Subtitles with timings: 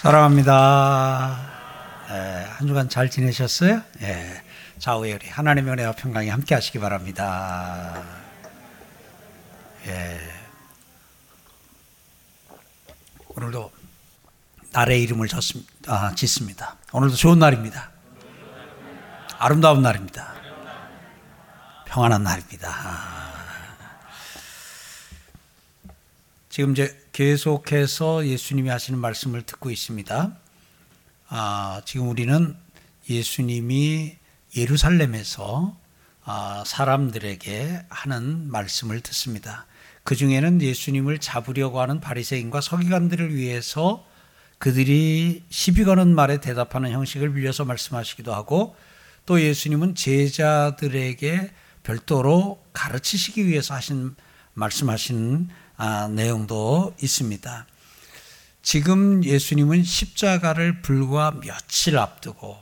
[0.00, 1.36] 사랑합니다.
[2.10, 3.82] 예, 한 주간 잘 지내셨어요?
[4.02, 4.42] 예,
[4.78, 8.04] 좌우에 우리 하나님의 은혜와 평강이 함께 하시기 바랍니다.
[9.86, 10.20] 예.
[13.26, 13.72] 오늘도
[14.70, 16.76] 날의 이름을 졌습니다, 아, 짓습니다.
[16.92, 17.90] 오늘도 좋은 날입니다.
[19.36, 20.32] 아름다운 날입니다.
[21.86, 22.70] 평안한 날입니다.
[22.72, 23.28] 아.
[26.50, 30.36] 지금 이제 계속해서 예수님이 하시는 말씀을 듣고 있습니다.
[31.26, 32.54] 아, 지금 우리는
[33.10, 34.14] 예수님이
[34.56, 35.76] 예루살렘에서
[36.22, 39.66] 아, 사람들에게 하는 말씀을 듣습니다.
[40.04, 44.06] 그 중에는 예수님을 잡으려고 하는 바리새인과 서기관들을 위해서
[44.58, 48.76] 그들이 시비 거는 말에 대답하는 형식을 빌려서 말씀하시기도 하고
[49.26, 51.50] 또 예수님은 제자들에게
[51.82, 54.14] 별도로 가르치시기 위해서 하신
[54.54, 55.48] 말씀하신
[55.80, 57.66] 아, 내용도 있습니다.
[58.62, 62.58] 지금 예수님은 십자가를 불과 며칠 앞두고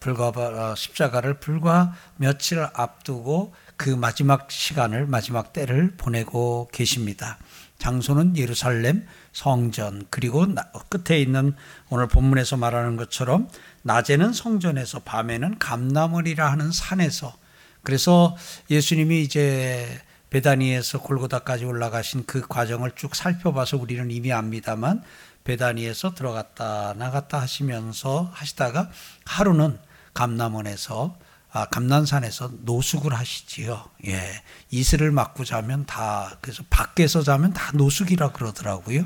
[0.00, 7.36] 불과 어, 십자가를 불과 며칠 앞두고 그 마지막 시간을 마지막 때를 보내고 계십니다.
[7.78, 10.46] 장소는 예루살렘 성전 그리고
[10.88, 11.54] 끝에 있는
[11.90, 13.50] 오늘 본문에서 말하는 것처럼
[13.82, 17.36] 낮에는 성전에서 밤에는 감나물이라 하는 산에서
[17.82, 18.34] 그래서
[18.70, 25.02] 예수님이 이제 베다니에서 골고다까지 올라가신 그 과정을 쭉 살펴봐서 우리는 이미 압니다만
[25.44, 28.90] 베다니에서 들어갔다 나갔다 하시면서 하시다가
[29.24, 29.78] 하루는
[30.14, 31.18] 감남원에서
[31.52, 33.84] 아, 감난산에서 노숙을 하시지요.
[34.06, 34.42] 예.
[34.70, 39.04] 이슬을 맞고 자면 다, 그래서 밖에서 자면 다 노숙이라 그러더라고요.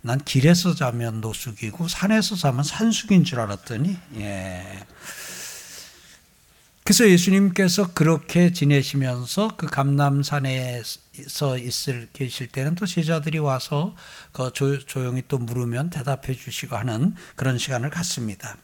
[0.00, 4.84] 난 길에서 자면 노숙이고 산에서 자면 산숙인 줄 알았더니, 예.
[6.84, 13.96] 그래서 예수님께서 그렇게 지내시면서 그 감남산에서 있을 계실 때는 또 제자들이 와서
[14.32, 18.58] 그 조용히 또 물으면 대답해 주시고 하는 그런 시간을 갖습니다.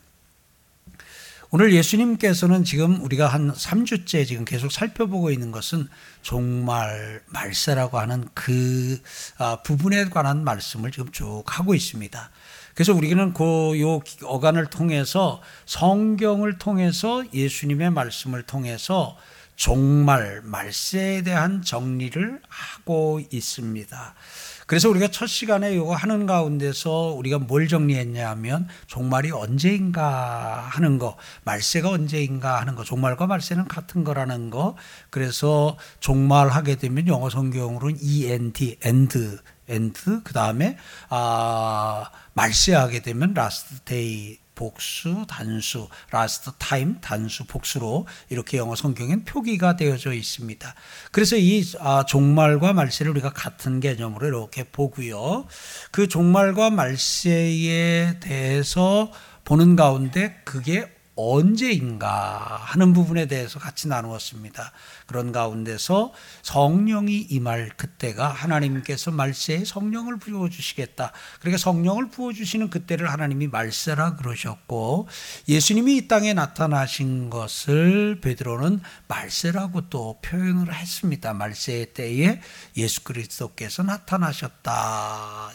[1.53, 5.89] 오늘 예수님께서는 지금 우리가 한 3주째 지금 계속 살펴보고 있는 것은
[6.21, 9.01] 종말 말세라고 하는 그
[9.39, 12.31] 아, 부분에 관한 말씀을 지금 쭉 하고 있습니다.
[12.75, 19.17] 그래서 우리는 그요 어간을 통해서 성경을 통해서 예수님의 말씀을 통해서
[19.57, 24.15] 종말 말세에 대한 정리를 하고 있습니다.
[24.71, 31.17] 그래서 우리가 첫 시간에 이거 하는 가운데서 우리가 뭘 정리했냐 하면 종말이 언제인가 하는 거,
[31.43, 34.77] 말세가 언제인가 하는 거, 종말과 말세는 같은 거라는 거.
[35.11, 39.39] 그래서 종말하게 되면 영어 성경으로는 END, end,
[39.69, 40.77] end, 그 다음에,
[41.09, 49.77] 아, 말세하게 되면 last day, 복수, 단수, last time, 단수, 복수로 이렇게 영어 성경엔 표기가
[49.77, 50.75] 되어져 있습니다.
[51.13, 55.47] 그래서 이 아, 종말과 말세를 우리가 같은 개념으로 이렇게 보고요.
[55.91, 59.11] 그 종말과 말세에 대해서
[59.47, 64.73] 보는 가운데 그게 언제인가 하는 부분에 대해서 같이 나누었습니다.
[65.07, 71.13] 그런 가운데서 성령이 임할 그때가 하나님께서 말세에 성령을 부어 주시겠다.
[71.41, 75.09] 그러니까 성령을 부어 주시는 그때를 하나님이 말세라 그러셨고
[75.49, 81.35] 예수님이 이 땅에 나타나신 것을 베드로는 말세라고 또 표현을 했습니다.
[81.35, 82.41] 말세의 때에
[82.77, 85.51] 예수 그리스도께서 나타나셨다.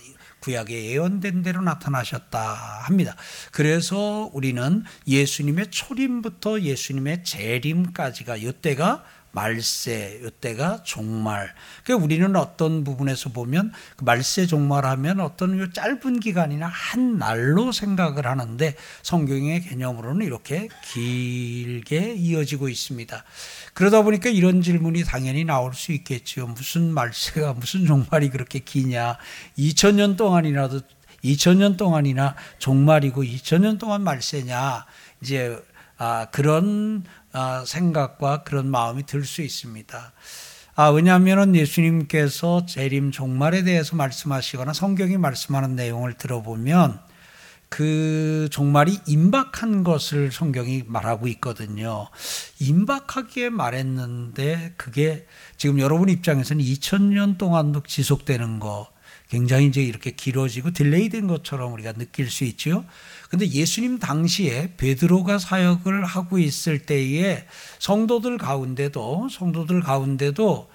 [0.45, 2.39] 구약에 예언된 대로 나타나셨다
[2.83, 3.15] 합니다.
[3.51, 9.03] 그래서 우리는 예수님의 초림부터 예수님의 재림까지가 이때가
[9.35, 11.53] 말세, 이때가 종말.
[11.83, 18.75] 그러니까 우리는 어떤 부분에서 보면 그 말세 종말하면 어떤 짧은 기간이나 한 날로 생각을 하는데
[19.03, 23.23] 성경의 개념으로는 이렇게 길게 이어지고 있습니다.
[23.73, 26.47] 그러다 보니까 이런 질문이 당연히 나올 수 있겠지요.
[26.47, 29.17] 무슨 말세가 무슨 종말이 그렇게 기냐?
[29.57, 30.79] 2000년 동안이라도
[31.25, 34.85] 2000년 동안이나 종말이고 2000년 동안 말세냐?
[35.21, 35.59] 이제
[35.97, 37.24] 아, 그런 아,
[37.65, 40.13] 생각과 그런 마음이 들 수 있습니다.
[40.77, 46.99] 아, 왜냐하면 예수님께서 재림 종말에 대해서 말씀하시거나 성경이 말씀하는 내용을 들어보면
[47.69, 52.07] 그 종말이 임박한 것을 성경이 말하고 있거든요.
[52.59, 55.25] 임박하기에 말했는데 그게
[55.57, 58.87] 지금 여러분 입장에서는 2000년 동안도 지속되는 거
[59.29, 62.85] 굉장히 이제 이렇게 길어지고 delay 된 것처럼 우리가 느낄 수 있죠.
[63.29, 67.45] 근데 예수님 당시에 베드로가 사역을 하고 있을 때에
[67.79, 70.69] 성도들 가운데도 성도들 가운데도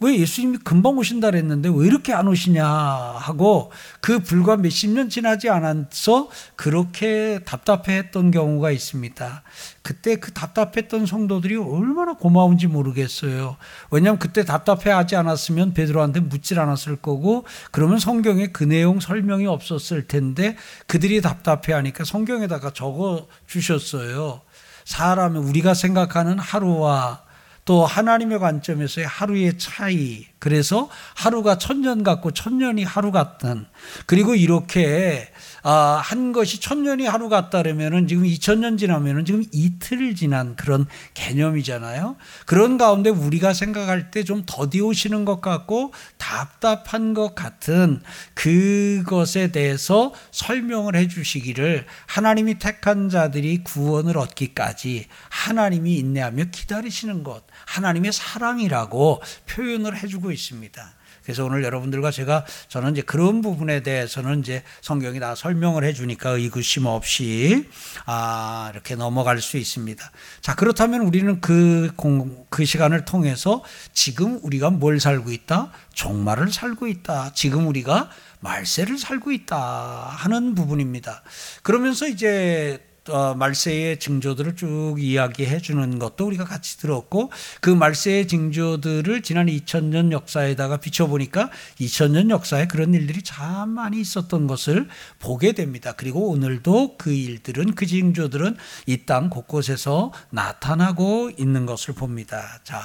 [0.00, 5.48] 왜 예수님이 금방 오신다 그랬는데 왜 이렇게 안 오시냐 하고 그 불과 몇십 년 지나지
[5.48, 9.42] 않아서 그렇게 답답해했던 경우가 있습니다.
[9.82, 13.56] 그때 그 답답했던 성도들이 얼마나 고마운지 모르겠어요.
[13.90, 20.56] 왜냐하면 그때 답답해하지 않았으면 베드로한테 묻질 않았을 거고 그러면 성경에 그 내용 설명이 없었을 텐데
[20.86, 24.40] 그들이 답답해하니까 성경에다가 적어 주셨어요.
[24.84, 27.23] 사람은 우리가 생각하는 하루와
[27.64, 30.26] 또 하나님의 관점에서의 하루의 차이.
[30.44, 33.64] 그래서 하루가 천년 같고 천년이 하루 같은.
[34.04, 35.32] 그리고 이렇게
[35.62, 42.16] 아, 한 것이 천년이 하루 같다라면은 지금 이천 년 지나면은 지금 이틀 지난 그런 개념이잖아요.
[42.44, 48.00] 그런 가운데 우리가 생각할 때 좀 더디 오시는 것 같고 답답한 것 같은
[48.34, 57.44] 그것에 대해서 설명을 해 주시기를 하나님이 택한 자들이 구원을 얻기까지 하나님이 인내하며 기다리시는 것.
[57.66, 60.94] 하나님의 사랑이라고 표현을 해 주고 있습니다.
[61.24, 66.84] 그래서 오늘 여러분들과 제가 저는 이제 그런 부분에 대해서는 이제 성경이 다 설명을 해주니까 의구심
[66.84, 67.66] 없이
[68.04, 70.10] 아 이렇게 넘어갈 수 있습니다.
[70.42, 73.64] 자 그렇다면 우리는 그, 공, 그 시간을 통해서
[73.94, 75.72] 지금 우리가 뭘 살고 있다?
[75.94, 77.32] 종말을 살고 있다.
[77.32, 78.10] 지금 우리가
[78.40, 81.22] 말세를 살고 있다 하는 부분입니다.
[81.62, 87.30] 그러면서 이제 어, 말세의 징조들을 쭉 이야기해 주는 것도 우리가 같이 들었고
[87.60, 94.88] 그 말세의 징조들을 지난 2000년 역사에다가 비춰보니까 2000년 역사에 그런 일들이 참 많이 있었던 것을
[95.20, 95.92] 보게 됩니다.
[95.96, 98.56] 그리고 오늘도 그 일들은 그 징조들은
[98.86, 102.60] 이 땅 곳곳에서 나타나고 있는 것을 봅니다.
[102.64, 102.80] 자,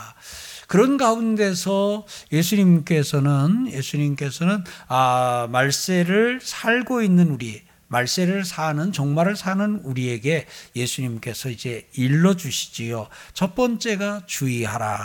[0.67, 11.49] 그런 가운데서 예수님께서는 예수님께서는 아 말세를 살고 있는 우리 말세를 사는 종말을 사는 우리에게 예수님께서
[11.49, 13.07] 이제 일러 주시지요.
[13.33, 14.95] 첫 번째가 주의하라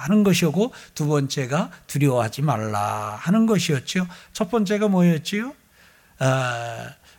[0.00, 4.06] 하는 것이었고 두 번째가 두려워하지 말라 하는 것이었죠.
[4.32, 5.48] 첫 번째가 뭐였지요?
[6.20, 6.26] 어,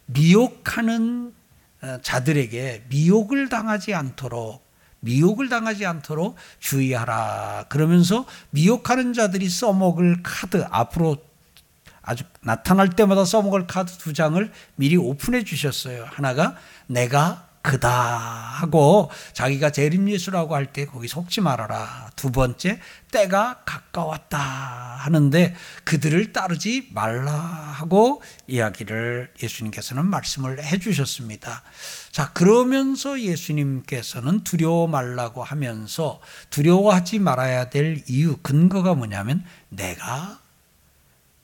[0.05, 1.33] 미혹하는
[1.81, 4.71] 어, 자들에게 미혹을 당하지 않도록
[5.01, 7.65] 미혹을 당하지 않도록 주의하라.
[7.69, 11.17] 그러면서 미혹하는 자들이 써먹을 카드 앞으로
[12.01, 16.05] 아주 나타날 때마다 써먹을 카드 두 장을 미리 오픈해 주셨어요.
[16.09, 16.55] 하나가
[16.87, 22.09] 내가 그다 하고 자기가 재림 예수라고 할 때 거기 속지 말아라.
[22.15, 22.79] 두 번째
[23.11, 31.63] 때가 가까웠다 하는데 그들을 따르지 말라 하고 이야기를 예수님께서는 말씀을 해 주셨습니다.
[32.11, 36.19] 자, 그러면서 예수님께서는 두려워 말라고 하면서
[36.49, 40.40] 두려워하지 말아야 될 이유 근거가 뭐냐면 내가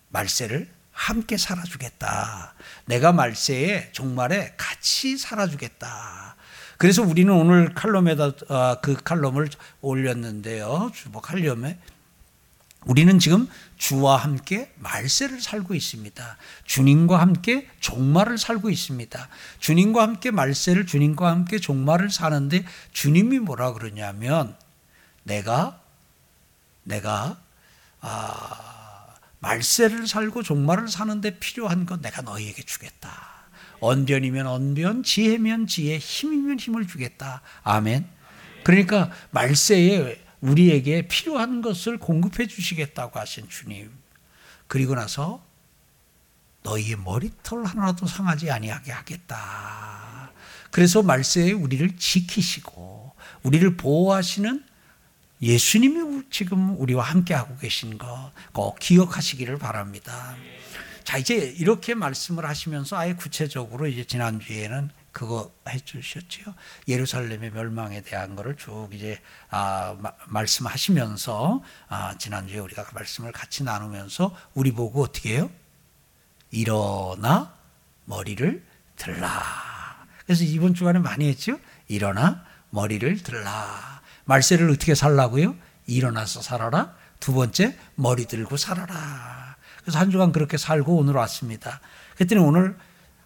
[0.10, 2.54] 말세를 함께 살아주겠다.
[2.86, 6.36] 내가 말세에 종말에 같이 살아주겠다.
[6.78, 9.50] 그래서 우리는 오늘 칼럼에다 어, 그 칼럼을
[9.82, 10.92] 올렸는데요.
[11.22, 11.78] 칼럼에
[12.86, 16.38] 우리는 지금 주와 함께 말세를 살고 있습니다.
[16.66, 19.28] 주님과 함께 종말을 살고 있습니다.
[19.60, 22.64] 주님과 함께 말세를 주님과 함께 종말을 사는데
[22.94, 24.56] 주님이 뭐라 그러냐면
[25.24, 25.82] 내가
[26.84, 27.38] 내가
[28.00, 28.77] 아
[29.48, 33.48] 말세를 살고 종말을 사는데 필요한 것 내가 너희에게 주겠다.
[33.80, 37.42] 언변이면 언변, 지혜면 지혜, 힘이면 힘을 주겠다.
[37.64, 38.06] 아멘.
[38.64, 43.90] 그러니까 말세에 우리에게 필요한 것을 공급해 주시겠다고 하신 주님.
[44.68, 45.46] 그리고 나서
[46.64, 50.32] 너희의 머리털 하나도 상하지 아니하게 하겠다.
[50.72, 54.66] 그래서 말세에 우리를 지키시고 우리를 보호하시는
[55.42, 60.36] 예수님이 지금 우리와 함께 하고 계신 거 꼭 기억하시기를 바랍니다.
[61.04, 66.46] 자, 이제 이렇게 말씀을 하시면서 아예 구체적으로 이제 지난주에는 그거 해 주셨지요.
[66.88, 69.20] 예루살렘의 멸망에 대한 거를 쭉 이제
[69.50, 75.50] 아, 마, 말씀하시면서 아, 지난주에 우리가 그 말씀을 같이 나누면서 우리 보고 어떻게 해요?
[76.52, 77.54] 일어나
[78.06, 80.06] 머리를 들라.
[80.26, 81.60] 그래서 이번 주간에 많이 했죠.
[81.88, 83.97] 일어나 머리를 들라.
[84.28, 85.56] 말세를 어떻게 살라고요?
[85.88, 86.94] 일어나서 살아라.
[87.20, 89.56] 두 번째, 머리 들고 살아라.
[89.82, 91.80] 그래서 한 주간 그렇게 살고 오늘 왔습니다.
[92.16, 92.78] 그랬더니 오늘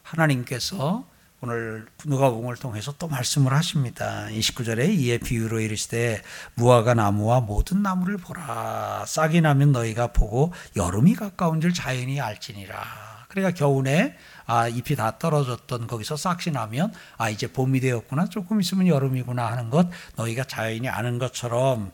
[0.03, 1.05] 하나님께서
[1.41, 4.27] 오늘 누가복음을 통해서 또 말씀을 하십니다.
[4.29, 6.21] 29절에 이에 비유로 이르시되
[6.53, 13.20] 무화과 나무와 모든 나무를 보라 싹이 나면 너희가 보고 여름이 가까운 줄 자연이 알지니라.
[13.31, 18.25] 그러니까 겨우내 아, 잎이 다 떨어졌던 거기서 싹이 나면 아, 이제 봄이 되었구나.
[18.27, 21.93] 조금 있으면 여름이구나 하는 것 너희가 자연히 아는 것처럼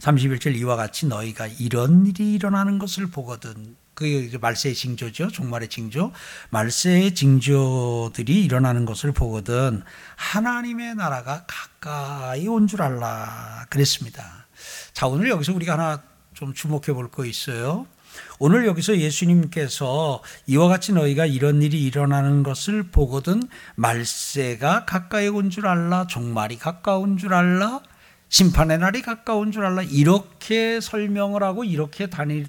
[0.00, 3.76] 31절 이와 같이 너희가 이런 일이 일어나는 것을 보거든.
[3.92, 5.28] 그게 말세의 징조죠.
[5.28, 6.12] 종말의 징조.
[6.50, 9.82] 말세의 징조들이 일어나는 것을 보거든.
[10.16, 13.66] 하나님의 나라가 가까이 온 줄 알라.
[13.68, 14.46] 그랬습니다.
[14.94, 16.02] 자, 오늘 여기서 우리가 하나
[16.34, 17.86] 좀 주목해 볼 거 있어요.
[18.38, 23.42] 오늘 여기서 예수님께서 이와 같이 너희가 이런 일이 일어나는 것을 보거든
[23.76, 27.80] 말세가 가까이 온 줄 알라 종말이 가까운 줄 알라
[28.28, 32.08] 심판의 날이 가까운 줄 알라 이렇게 설명을 하고 이렇게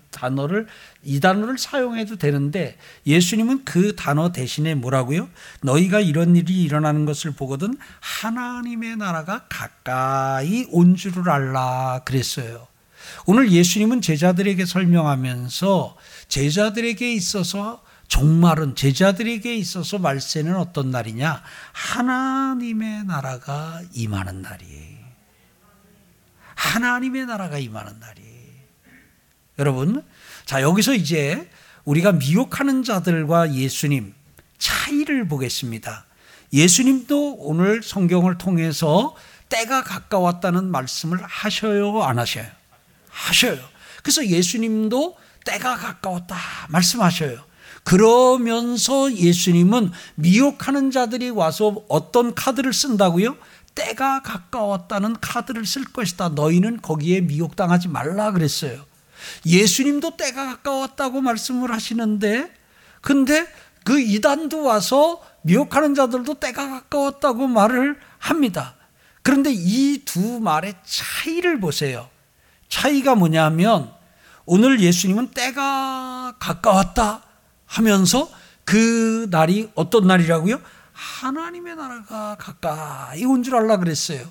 [0.09, 0.65] 단어를
[1.03, 5.29] 이 단어를 사용해도 되는데 예수님은 그 단어 대신에 뭐라고요?
[5.61, 12.67] 너희가 이런 일이 일어나는 것을 보거든 하나님의 나라가 가까이 온 줄을 알라 그랬어요.
[13.25, 15.97] 오늘 예수님은 제자들에게 설명하면서
[16.27, 21.43] 제자들에게 있어서 종말은 제자들에게 있어서 말세는 어떤 날이냐?
[21.73, 24.97] 하나님의 나라가 임하는 날이에요.
[26.55, 28.21] 하나님의 나라가 임하는 날이.
[29.59, 30.03] 여러분,
[30.45, 31.49] 자, 여기서 이제
[31.83, 34.13] 우리가 미혹하는 자들과 예수님
[34.57, 36.05] 차이를 보겠습니다.
[36.53, 39.15] 예수님도 오늘 성경을 통해서
[39.49, 42.45] 때가 가까웠다는 말씀을 하셔요, 안 하셔요?
[43.17, 43.59] 하셔요.
[44.03, 46.35] 그래서 예수님도 때가 가까웠다
[46.69, 47.39] 말씀하셔요.
[47.83, 53.37] 그러면서 예수님은 미혹하는 자들이 와서 어떤 카드를 쓴다고요?
[53.75, 56.29] 때가 가까웠다는 카드를 쓸 것이다.
[56.29, 58.83] 너희는 거기에 미혹당하지 말라 그랬어요.
[59.45, 62.51] 예수님도 때가 가까웠다고 말씀을 하시는데,
[63.01, 63.47] 근데
[63.83, 68.75] 그 이단도 와서 미혹하는 자들도 때가 가까웠다고 말을 합니다.
[69.21, 72.09] 그런데 이 두 말의 차이를 보세요.
[72.69, 73.91] 차이가 뭐냐면,
[74.45, 77.21] 오늘 예수님은 때가 가까웠다
[77.65, 78.29] 하면서
[78.63, 80.59] 그 날이 어떤 날이라고요?
[80.93, 84.25] 하나님의 나라가 가까이 온 줄 알라 그랬어요.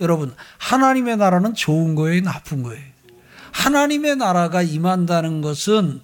[0.00, 2.82] 여러분, 하나님의 나라는 좋은 거예요, 나쁜 거예요?
[3.52, 6.00] 하나님의 나라가 임한다는 것은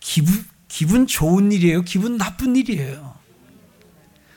[0.00, 1.82] 기분, 기분 좋은 일이에요?
[1.82, 3.14] 기분 나쁜 일이에요?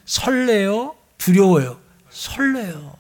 [0.06, 0.96] 설레요?
[1.18, 1.80] 두려워요?
[2.10, 2.98] 설레요.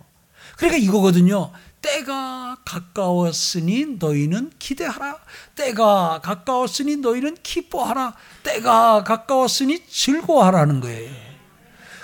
[0.58, 1.52] 그러니까 이거거든요.
[1.82, 5.18] 때가 가까웠으니 너희는 기대하라.
[5.56, 8.14] 때가 가까웠으니 너희는 기뻐하라.
[8.44, 11.12] 때가 가까웠으니 즐거워하라는 거예요.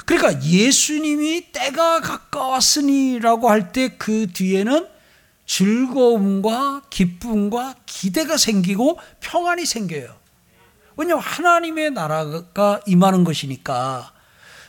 [0.06, 4.88] 그러니까 예수님이 때가 가까웠으니라고 할 때 그 뒤에는
[5.46, 10.16] 즐거움과 기쁨과 기대가 생기고 평안이 생겨요.
[10.98, 14.12] 왜냐하면 하나님의 나라가 임하는 것이니까.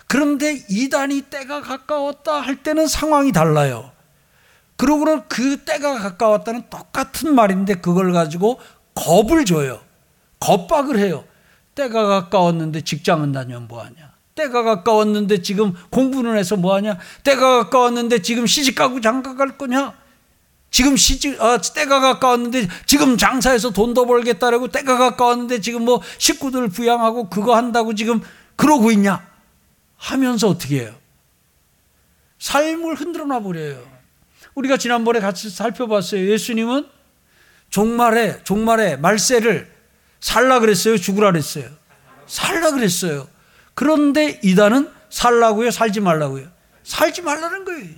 [0.08, 3.92] 그런데 이단이 때가 가까웠다 할 때는 상황이 달라요.
[4.76, 8.60] 그러고는 그 때가 가까웠다는 똑같은 말인데 그걸 가지고
[8.94, 9.80] 겁을 줘요.
[10.40, 11.24] 겁박을 해요.
[11.74, 14.14] 때가 가까웠는데 직장은 다녀면 뭐하냐?
[14.34, 16.98] 때가 가까웠는데 지금 공부는 해서 뭐하냐?
[17.24, 19.94] 때가 가까웠는데 지금 시집가고 장가 갈 거냐?
[20.70, 26.68] 지금 시집, 어, 때가 가까웠는데 지금 장사해서 돈 더 벌겠다라고 때가 가까웠는데 지금 뭐 식구들
[26.68, 28.20] 부양하고 그거 한다고 지금
[28.56, 29.26] 그러고 있냐?
[29.96, 30.94] 하면서 어떻게 해요?
[32.38, 33.95] 삶을 흔들어 놔버려요.
[34.56, 36.28] 우리가 지난번에 같이 살펴봤어요.
[36.30, 36.88] 예수님은
[37.70, 39.70] 종말에, 종말에 말세를
[40.20, 40.96] 살라 그랬어요?
[40.96, 41.68] 죽으라 그랬어요?
[42.26, 43.28] 살라 그랬어요.
[43.74, 45.70] 그런데 이단은 살라고요?
[45.70, 46.48] 살지 말라고요?
[46.82, 47.94] 살지 말라는 거예요.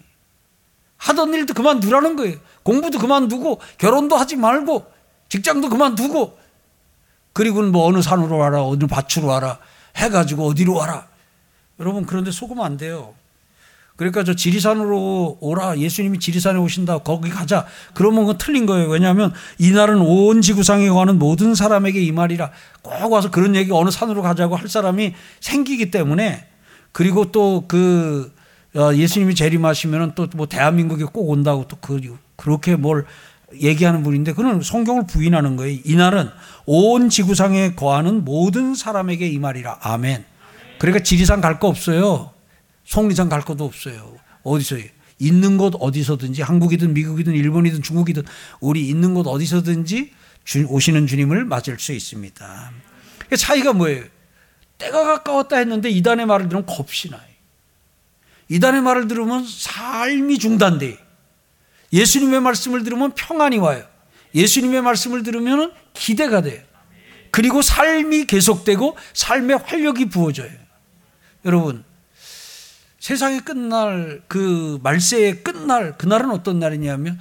[0.97, 2.39] 하던 일도 그만두라는 거예요.
[2.65, 4.93] 공부도 그만두고, 결혼도 하지 말고,
[5.29, 6.39] 직장도 그만두고,
[7.35, 9.61] 그리고는 뭐 어느 산으로 와라, 어느 밭으로 와라,
[9.97, 11.07] 해가지고 어디로 와라.
[11.79, 13.15] 여러분, 그런데 속으면 안 돼요.
[13.99, 15.79] 그러니까 저 지리산으로 오라.
[15.79, 16.99] 예수님이 지리산에 오신다.
[16.99, 17.67] 거기 가자.
[17.95, 18.89] 그러면 그건 틀린 거예요.
[18.89, 22.51] 왜냐하면 이날은 온 지구상에 관한 모든 사람에게 이 말이라
[22.81, 26.47] 꼭 와서 그런 얘기 어느 산으로 가자고 할 사람이 생기기 때문에
[26.93, 28.33] 그리고 또그
[28.77, 32.01] 어, 예수님이 재림하시면은 또 뭐 대한민국에 꼭 온다고 또 그,
[32.37, 33.05] 그렇게 뭘
[33.61, 35.77] 얘기하는 분인데 그는 성경을 부인하는 거예요.
[35.85, 36.29] 이날은
[36.67, 39.79] 온 지구상에 거하는 모든 사람에게 이 말이라.
[39.81, 40.25] 아멘.
[40.79, 42.31] 그러니까 지리산 갈 거 없어요.
[42.89, 44.17] 속리산 갈 것도 없어요.
[44.43, 44.77] 어디서
[45.19, 48.25] 있는 곳 어디서든지 한국이든 미국이든 일본이든 중국이든
[48.61, 50.13] 우리 있는 곳 어디서든지
[50.45, 52.73] 주, 오시는 주님을 맞을 수 있습니다.
[53.37, 54.05] 차이가 뭐예요?
[54.79, 57.21] 때가 가까웠다 했는데 이단의 말을 들으면 겁이 나요.
[58.49, 60.97] 이단의 말을 들으면 삶이 중단돼.
[61.93, 63.85] 예수님의 말씀을 들으면 평안이 와요.
[64.35, 66.63] 예수님의 말씀을 들으면 기대가 돼요.
[67.31, 70.51] 그리고 삶이 계속되고 삶의 활력이 부어져요.
[71.45, 71.85] 여러분,
[73.01, 77.19] 세상의 끝날 그 말세의 끝날 그날은 어떤 날이냐면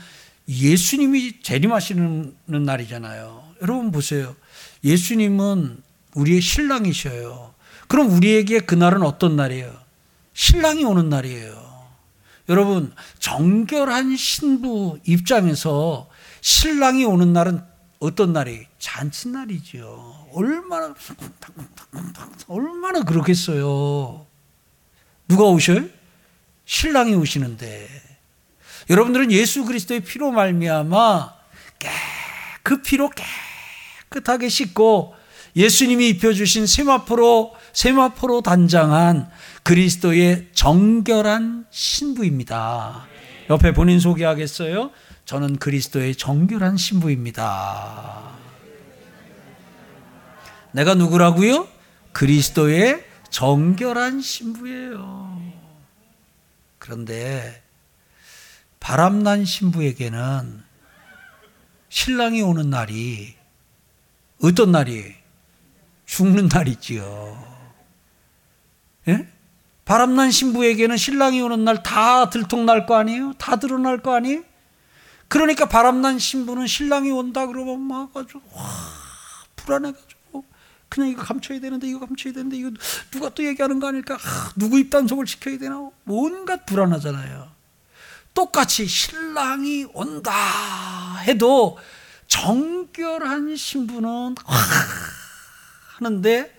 [0.48, 3.44] 예수님이 재림하시는 날이잖아요.
[3.62, 4.36] 여러분 보세요.
[4.84, 5.82] 예수님은
[6.16, 7.54] 우리의 신랑이셔요.
[7.88, 9.74] 그럼 우리에게 그날은 어떤 날이에요?
[10.34, 11.68] 신랑이 오는 날이에요.
[12.50, 16.10] 여러분, 정결한 신부 입장에서
[16.42, 17.62] 신랑이 오는 날은
[18.00, 18.68] 어떤 날이?
[18.80, 20.30] 잔칫날이죠.
[20.32, 20.94] 얼마나,
[22.48, 24.27] 얼마나 그렇겠어요.
[25.28, 25.86] 누가 오셔요?
[26.66, 27.88] 신랑이 오시는데
[28.90, 31.34] 여러분들은 예수 그리스도의 피로 말미암아
[32.64, 33.10] 그 피로
[34.10, 35.16] 깨끗하게 씻고
[35.56, 39.30] 예수님이 입혀주신 세마포로 세마포로 단장한
[39.64, 43.08] 그리스도의 정결한 신부입니다.
[43.50, 44.92] 옆에 본인 소개하겠어요?
[45.26, 48.32] 저는 그리스도의 정결한 신부입니다.
[50.74, 51.68] 내가 누구라고요?
[52.12, 55.54] 그리스도의 정결한 신부예요.
[56.80, 57.64] 그런데
[58.80, 60.64] 바람난 신부에게는
[61.90, 63.36] 신랑이 오는 날이
[64.42, 65.16] 어떤 날이
[66.06, 67.58] 죽는 날이지요.
[69.10, 69.28] 예?
[69.86, 73.34] 바람난 신부에게는 신랑이 오는 날 다 들통날 거 아니에요?
[73.38, 74.44] 다 드러날 거 아니에요?
[75.28, 78.64] 그러니까 바람난 신부는 신랑이 온다 그러면 막 아주 와
[79.56, 80.07] 불안해가지고
[80.89, 82.72] 그냥 이거 감춰야 되는데 이거 감춰야 되는데 이거
[83.12, 84.15] 누가 또 얘기하는 거 아닐까?
[84.15, 85.89] 아, 누구 입단속을 시켜야 되나?
[86.08, 87.51] 온갖 불안하잖아요.
[88.34, 91.77] 똑같이 신랑이 온다 해도
[92.27, 94.56] 정결한 신부는 와
[95.98, 96.56] 하는데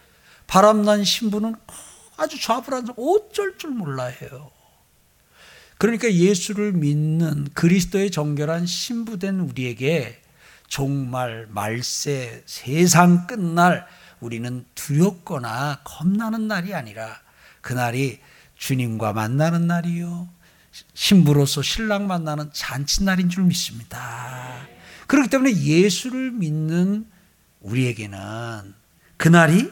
[0.47, 1.55] 바람난 신부는
[2.17, 4.51] 아주 좌불안석 어쩔 줄 몰라 해요.
[5.79, 10.21] 그러니까 예수를 믿는 그리스도의 정결한 신부된 우리에게
[10.67, 13.87] 종말, 말세, 세상 끝날
[14.21, 17.21] 우리는 두렵거나 겁나는 날이 아니라
[17.61, 18.21] 그날이
[18.57, 20.29] 주님과 만나는 날이요.
[20.95, 24.67] 신부로서 신랑 만나는 잔치날인 줄 믿습니다.
[25.07, 27.07] 그렇기 때문에 예수를 믿는
[27.61, 28.75] 우리에게는
[29.17, 29.71] 그날이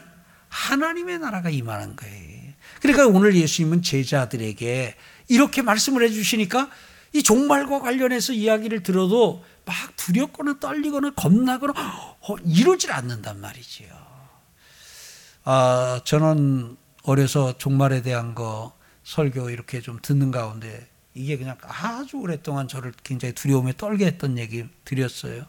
[0.49, 2.53] 하나님의 나라가 임하는 거예요.
[2.81, 4.95] 그러니까 오늘 예수님은 제자들에게
[5.29, 6.69] 이렇게 말씀을 해주시니까
[7.13, 14.06] 이 종말과 관련해서 이야기를 들어도 막 두렵거나 떨리거나 겁나거나 어, 이러질 않는단 말이지요.
[15.49, 18.73] 아, 저는 어려서 종말에 대한 거
[19.05, 24.65] 설교 이렇게 좀 듣는 가운데 이게 그냥 아주 오랫동안 저를 굉장히 두려움에 떨게 했던 얘기
[24.83, 25.45] 드렸어요.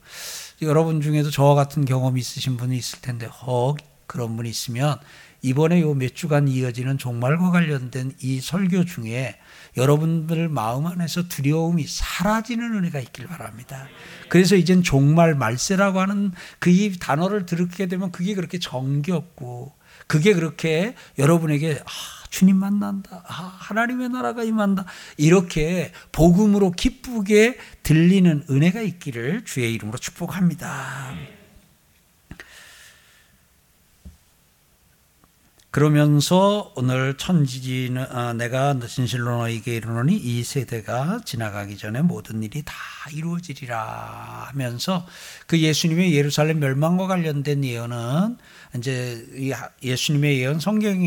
[0.63, 3.77] 여러분 중에도 저와 같은 경험이 있으신 분이 있을 텐데, 헉,
[4.07, 5.01] 그런 분이 있으면
[5.43, 9.37] 이번에 요 몇 주간 이어지는 종말과 관련된 이 설교 중에
[9.77, 13.89] 여러분들 마음 안에서 두려움이 사라지는 은혜가 있길 바랍니다.
[14.29, 19.77] 그래서 이젠 종말 말세라고 하는 그이 단어를 들게 되면 그게 그렇게 정겹고
[20.09, 21.91] 그게 그렇게 여러분에게 아,
[22.31, 23.23] 주님 만난다.
[23.27, 24.87] 아, 하나님의 나라가 임한다.
[25.17, 31.15] 이렇게 복음으로 기쁘게 들리는 은혜가 있기를 주의 이름으로 축복합니다.
[35.71, 42.75] 그러면서 오늘 천지는 아, 내가 진실로 너에게 이르노니 이 세대가 지나가기 전에 모든 일이 다
[43.13, 45.07] 이루어지리라 하면서
[45.47, 48.39] 그 예수님의 예루살렘 멸망과 관련된 예언은
[48.77, 49.25] 이제
[49.83, 50.59] 예수님의 예언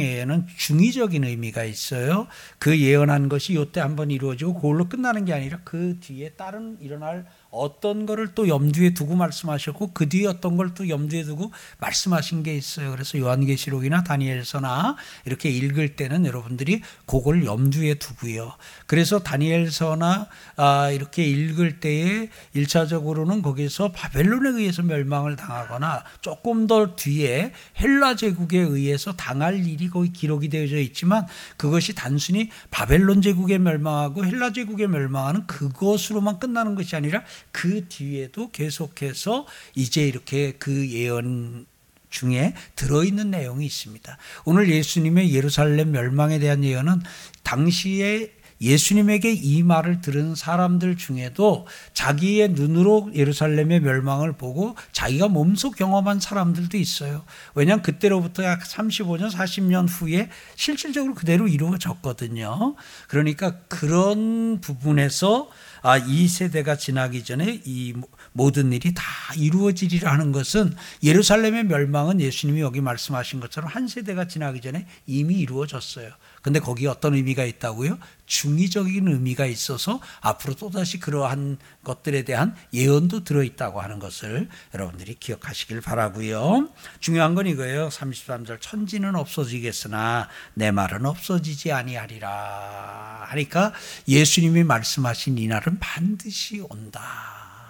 [0.02, 2.28] 예언은 중의적인 의미가 있어요.
[2.60, 8.06] 그 예언한 것이 요때 한번 이루어지고 그걸로 끝나는 게 아니라 그 뒤에 다른 일어날 어떤
[8.06, 12.92] 거를 또 염두에 두고 말씀하셨고 그 뒤에 어떤 걸 또 염두에 두고 말씀하신 게 있어요.
[12.92, 18.54] 그래서 요한계시록이나 다니엘서나 이렇게 읽을 때는 여러분들이 그걸 염두에 두고요.
[18.86, 27.52] 그래서 다니엘서나 아 이렇게 읽을 때에 일차적으로는 거기서 바벨론에 의해서 멸망을 당하거나 조금 더 뒤에
[27.80, 34.54] 헬라 제국에 의해서 당할 일이 거기 기록이 되어져 있지만 그것이 단순히 바벨론 제국에 멸망하고 헬라
[34.54, 41.66] 제국에 멸망하는 그것으로만 끝나는 것이 아니라 그 뒤에도 계속해서 이제 이렇게 그 예언
[42.10, 44.18] 중에 들어있는 내용이 있습니다.
[44.46, 47.02] 오늘 예수님의 예루살렘 멸망에 대한 예언은
[47.44, 56.20] 당시에 예수님에게 이 말을 들은 사람들 중에도 자기의 눈으로 예루살렘의 멸망을 보고 자기가 몸소 경험한
[56.20, 57.24] 사람들도 있어요.
[57.56, 62.76] 왜냐하면 그때로부터 약 35년, 40년 후에 실질적으로 그대로 이루어졌거든요.
[63.08, 65.50] 그러니까 그런 부분에서
[65.82, 67.94] 아, 이 세대가 지나기 전에 이
[68.34, 69.04] 모든 일이 다
[69.36, 76.12] 이루어지리라 하는 것은 예루살렘의 멸망은 예수님이 여기 말씀하신 것처럼 한 세대가 지나기 전에 이미 이루어졌어요.
[76.42, 77.98] 근데 거기에 어떤 의미가 있다고요?
[78.26, 86.70] 중의적인 의미가 있어서 앞으로 또다시 그러한 것들에 대한 예언도 들어있다고 하는 것을 여러분들이 기억하시길 바라고요.
[87.00, 87.90] 중요한 건 이거예요.
[87.90, 93.74] 33절 천지는 없어지겠으나 내 말은 없어지지 아니하리라 하니까
[94.08, 97.02] 예수님이 말씀하신 이 날은 반드시 온다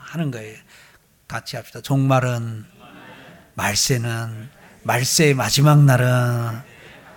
[0.04, 0.58] 하는 거예요.
[1.28, 1.82] 같이 합시다.
[1.82, 2.66] 종말은
[3.56, 4.50] 말세는
[4.84, 6.71] 말세의 마지막 날은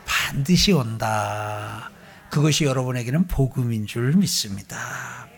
[0.07, 1.90] 반드시 온다.
[2.31, 5.29] 그것이 여러분에게는 복음인 줄 믿습니다.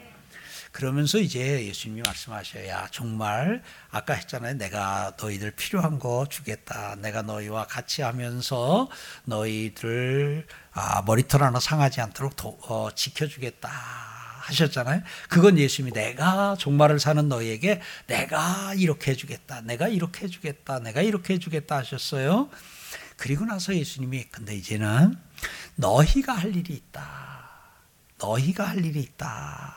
[0.72, 4.55] 그러면서 이제 예수님이 말씀하셔야 정말 아까 했잖아요.
[4.59, 6.96] 내가 너희들 필요한 거 주겠다.
[6.96, 8.90] 내가 너희와 같이 하면서
[9.24, 13.70] 너희들 아, 머리털 하나 상하지 않도록 도, 어, 지켜주겠다.
[14.46, 15.02] 하셨잖아요.
[15.29, 19.62] 그건 예수님이 내가 종말을 사는 너희에게 내가 이렇게 해주겠다.
[19.62, 20.81] 내가 이렇게 해주겠다.
[20.81, 22.48] 내가 이렇게 해주겠다 하셨어요.
[23.16, 25.16] 그리고 나서 예수님이 근데 이제는
[25.76, 27.46] 너희가 할 일이 있다.
[28.18, 29.74] 너희가 할 일이 있다.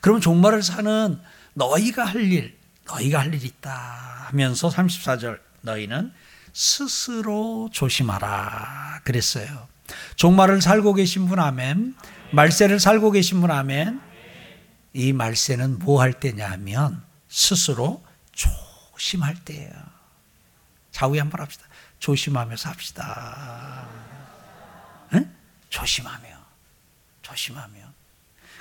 [0.00, 1.20] 그럼 종말을 사는
[1.54, 3.72] 너희가 할 일, 너희가 할 일이 있다
[4.28, 6.12] 하면서 34절 너희는
[6.52, 9.68] 스스로 조심하라 그랬어요.
[10.16, 11.94] 종말을 살고 계신 분 아멘.
[12.32, 14.00] 말세를 살고 계신 분 아멘.
[14.92, 18.02] 이 말세는 뭐 할 때냐 하면 스스로
[18.32, 19.70] 조심할 때예요.
[20.90, 21.65] 자우에 한번 합시다.
[22.06, 23.84] 조심하며 삽시다.
[25.10, 25.28] 네?
[25.70, 26.28] 조심하며.
[27.22, 27.80] 조심하며.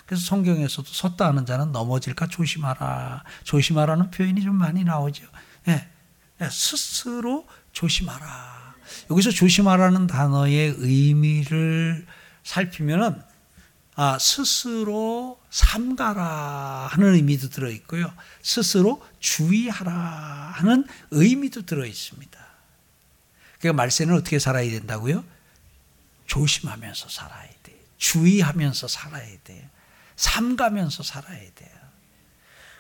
[0.08, 3.24] 그래서 성경에서도 섰다 하는 자는 넘어질까 조심하라.
[3.44, 5.26] 조심하라는 표현이 좀 많이 나오죠.
[5.66, 5.88] 네.
[6.50, 8.74] 스스로 조심하라.
[9.12, 12.08] 여기서 조심하라는 단어의 의미를
[12.44, 13.22] 살피면은
[13.96, 18.12] 아, 스스로 삼가라 하는 의미도 들어 있고요.
[18.42, 19.94] 스스로 주의하라
[20.56, 22.45] 하는 의미도 들어 있습니다.
[23.66, 25.24] 그러니까 말세는 어떻게 살아야 된다고요?
[26.28, 27.76] 조심하면서 살아야 돼.
[27.98, 29.70] 주의하면서 살아야 돼.
[30.16, 31.70] 삼가면서 살아야 돼요.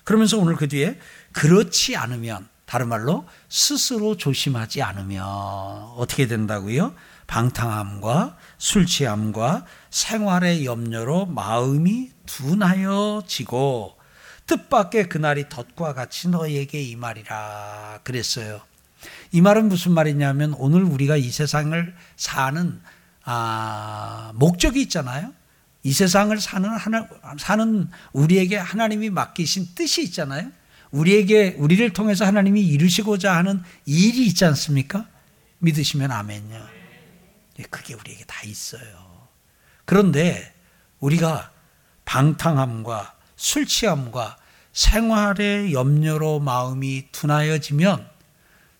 [0.03, 0.99] 그러면서 오늘 그 뒤에
[1.31, 6.93] 그렇지 않으면 다른 말로 스스로 조심하지 않으면 어떻게 된다고요?
[7.25, 13.97] 방탕함과 술 취함과 생활의 염려로 마음이 둔하여지고
[14.45, 18.61] 뜻밖의 그날이 덫과 같이 너에게 이 말이라 그랬어요.
[19.31, 22.81] 이 말은 무슨 말이냐면 오늘 우리가 이 세상을 사는
[23.23, 25.33] 아, 목적이 있잖아요.
[25.83, 30.51] 이 세상을 사는 하나, 사는 우리에게 하나님이 맡기신 뜻이 있잖아요.
[30.91, 35.07] 우리에게 우리를 통해서 하나님이 이루시고자 하는 일이 있지 않습니까?
[35.59, 36.67] 믿으시면 아멘요.
[37.59, 39.27] 예, 그게 우리에게 다 있어요.
[39.85, 40.53] 그런데
[40.99, 41.51] 우리가
[42.05, 44.37] 방탕함과 술 취함과
[44.73, 48.14] 생활의 염려로 마음이 둔하여지면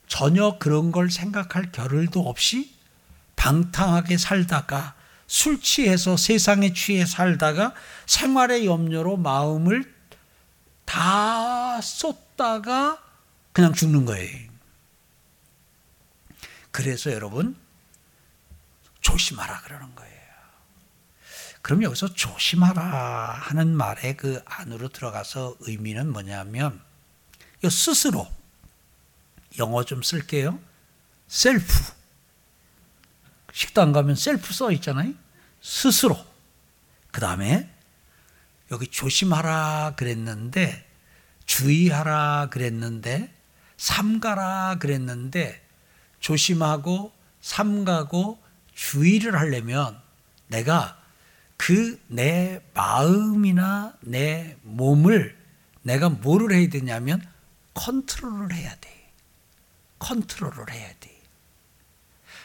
[0.08, 2.74] 전혀 그런 걸 생각할 겨를도 없이
[3.36, 4.96] 방탕하게 살다가
[5.28, 7.74] 술 취해서 세상에 취해 살다가
[8.06, 9.94] 생활의 염려로 마음을
[10.86, 13.02] 다 쏟다가
[13.52, 14.50] 그냥 죽는 거예요.
[16.72, 17.56] 그래서 여러분
[19.02, 20.16] 조심하라 그러는 거예요.
[21.62, 26.80] 그럼 여기서 조심하라 하는 말의 그 안으로 들어가서 의미는 뭐냐면
[27.64, 28.28] 스스로
[29.60, 30.60] 영어 좀 쓸게요.
[31.28, 31.66] 셀프.
[33.54, 35.14] 식당 가면 셀프 써 있잖아요.
[35.62, 36.18] 스스로.
[37.12, 37.70] 그 다음에
[38.72, 40.86] 여기 조심하라 그랬는데
[41.46, 43.34] 주의하라 그랬는데
[43.78, 45.64] 삼가라 그랬는데
[46.20, 50.00] 조심하고 삼가고 주의를 하려면
[50.48, 51.00] 내가
[51.58, 55.38] 그 내 마음이나 내 몸을
[55.82, 57.26] 내가 뭐를 해야 되냐면
[57.74, 59.05] 컨트롤을 해야 돼.
[60.00, 61.22] 컨트롤을 해야 돼.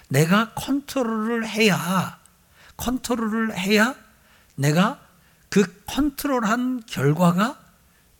[0.08, 2.18] 내가 컨트롤을 해야
[2.76, 3.94] 컨트롤을 해야
[4.56, 5.00] 내가
[5.48, 7.58] 그 컨트롤한 결과가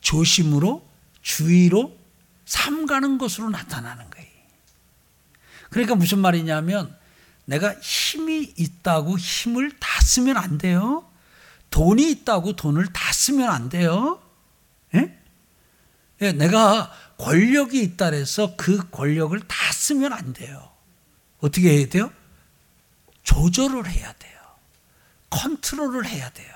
[0.01, 0.89] 조심으로
[1.23, 1.97] 주의로
[2.45, 4.29] 삼가는 것으로 나타나는 거예요.
[5.71, 6.97] 그러니까 무슨 말이냐면
[7.45, 11.09] 내가 힘이 있다고 힘을 다 쓰면 안 돼요.
[11.71, 14.21] 돈이 있다고 돈을 다 쓰면 안 돼요.
[14.95, 15.17] 예?
[16.23, 20.71] 예, 내가 권력이 있다 그래서 그 권력을 다 쓰면 안 돼요.
[21.41, 22.11] 어떻게 해야 돼요?
[23.23, 24.41] 조절을 해야 돼요.
[25.29, 26.55] 컨트롤을 해야 돼요.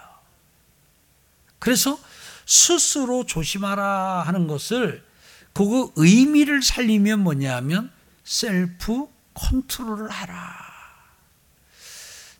[1.58, 1.98] 그래서
[2.46, 5.04] 스스로 조심하라 하는 것을
[5.52, 7.92] 그 의미를 살리면 뭐냐면
[8.24, 10.64] self control을 하라.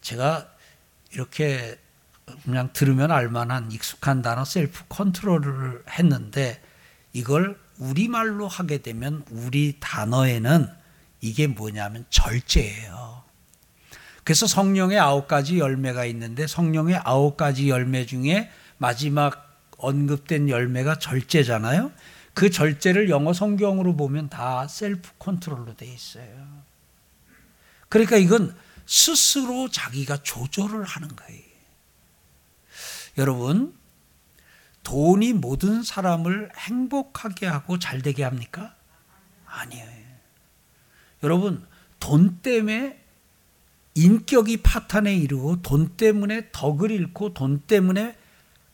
[0.00, 0.48] 제가
[1.12, 1.78] 이렇게
[2.44, 6.62] 그냥 들으면 알만한 익숙한 단어 self control을 했는데
[7.12, 10.68] 이걸 우리말로 하게 되면 우리 단어에는
[11.20, 13.24] 이게 뭐냐면 절제예요.
[14.24, 21.92] 그래서 성령의 아홉 가지 열매가 있는데 성령의 아홉 가지 열매 중에 마지막 언급된 열매가 절제잖아요.
[22.32, 26.64] 그 절제를 영어 성경으로 보면 다 셀프 컨트롤로 돼 있어요.
[27.88, 28.56] 그러니까 이건
[28.86, 31.42] 스스로 자기가 조절을 하는 거예요.
[33.18, 33.74] 여러분,
[34.84, 38.76] 돈이 모든 사람을 행복하게 하고 잘 되게 합니까?
[39.46, 39.94] 아니에요.
[41.22, 41.66] 여러분,
[41.98, 43.02] 돈 때문에
[43.94, 48.16] 인격이 파탄에 이르고 돈 때문에 덕을 잃고 돈 때문에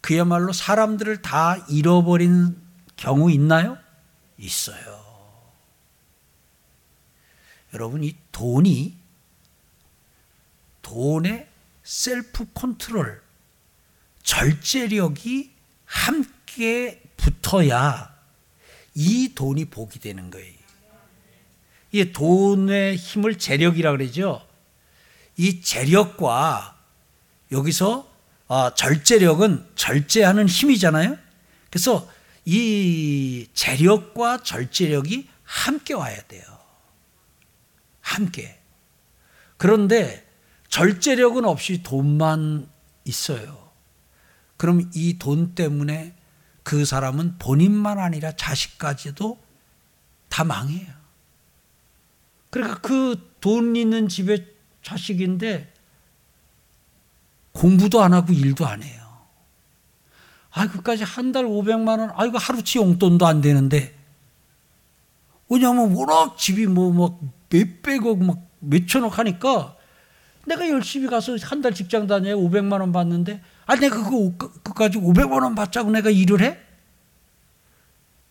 [0.01, 2.61] 그야말로 사람들을 다 잃어버린
[2.97, 3.79] 경우 있나요?
[4.37, 5.01] 있어요.
[7.73, 8.99] 여러분, 이 돈이
[10.83, 11.49] 돈의
[11.85, 13.23] self control,
[14.25, 15.60] 절제력이
[15.91, 18.15] 함께 붙어야
[18.95, 20.61] 이 돈이 복이 되는 거예요.
[21.91, 24.47] 이 돈의 힘을 재력이라 그러죠.
[25.37, 26.79] 이 재력과
[27.51, 28.09] 여기서
[28.47, 31.19] 아, 절제력은 절제하는 힘이잖아요.
[31.71, 32.09] 그래서
[32.45, 36.45] 이 재력과 절제력이 함께 와야 돼요.
[38.01, 38.61] 함께.
[39.57, 40.25] 그런데
[40.69, 42.69] 절제력은 없이 돈만
[43.05, 43.70] 있어요.
[44.61, 46.15] 그럼 이 돈 때문에
[46.63, 49.39] 그 사람은 본인만 아니라 자식까지도
[50.29, 50.87] 다 망해요.
[52.51, 54.47] 그러니까 그 돈 있는 집에
[54.83, 55.73] 자식인데
[57.53, 59.01] 공부도 안 하고 일도 안 해요.
[60.51, 63.97] 아, 그까지 한 달 500만 원, 아, 이거 하루치 용돈도 안 되는데.
[65.49, 67.19] 왜냐하면 워낙 집이 뭐, 막
[67.49, 69.77] 몇백억, 막 몇천억 하니까
[70.47, 75.43] 내가 열심히 가서 한 달 직장 다녀야 500만 원 받는데, 아, 내가 그거, 그까지 500만
[75.43, 76.59] 원 받자고 내가 일을 해?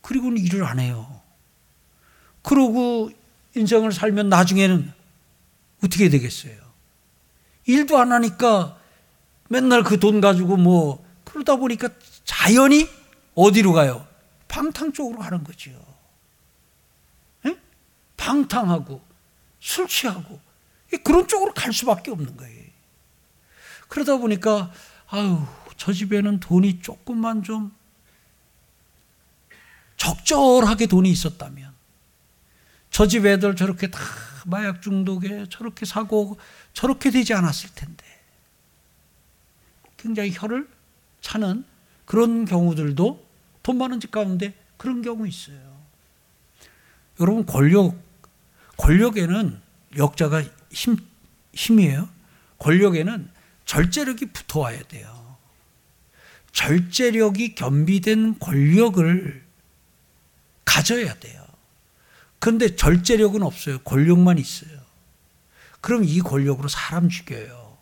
[0.02, 1.22] 그리고는 일을 안 해요.
[2.42, 3.12] 그러고
[3.56, 4.92] 인생을 살면 나중에는
[5.84, 6.54] 어떻게 되겠어요?
[7.66, 8.78] 일도 안 하니까
[9.50, 11.90] 맨날 그 돈 가지고 뭐 그러다 보니까
[12.24, 12.88] 자연히
[13.36, 14.06] 어디로 가요?
[14.48, 15.72] 방탕 쪽으로 가는 거죠.
[17.46, 17.56] 에?
[18.18, 19.02] 방탕하고
[19.60, 20.40] 술 취하고
[20.98, 22.66] 그런 쪽으로 갈 수밖에 없는 거예요.
[23.88, 24.72] 그러다 보니까
[25.08, 25.40] 아유
[25.78, 27.72] 저 집에는 돈이 조금만 좀
[29.98, 31.74] 적절하게 돈이 있었다면
[32.92, 34.00] 저 집 애들 저렇게 다
[34.46, 36.38] 마약 중독에 저렇게 사고
[36.74, 38.06] 저렇게 되지 않았을 텐데
[39.98, 40.68] 굉장히 혀를
[41.22, 41.66] 차는
[42.06, 43.26] 그런 경우들도
[43.62, 45.80] 돈 많은 집 가운데 그런 경우 있어요.
[47.20, 47.96] 여러분 권력
[48.78, 49.62] 권력에는
[49.98, 50.98] 역자가 힘
[51.54, 52.08] 힘이에요.
[52.60, 53.30] 권력에는
[53.66, 55.38] 절제력이 붙어와야 돼요.
[56.52, 59.46] 절제력이 겸비된 권력을
[60.66, 61.46] 가져야 돼요.
[62.40, 63.80] 그런데 절제력은 없어요.
[63.80, 64.80] 권력만 있어요.
[65.82, 67.78] 그럼 이 권력으로 사람 죽여요.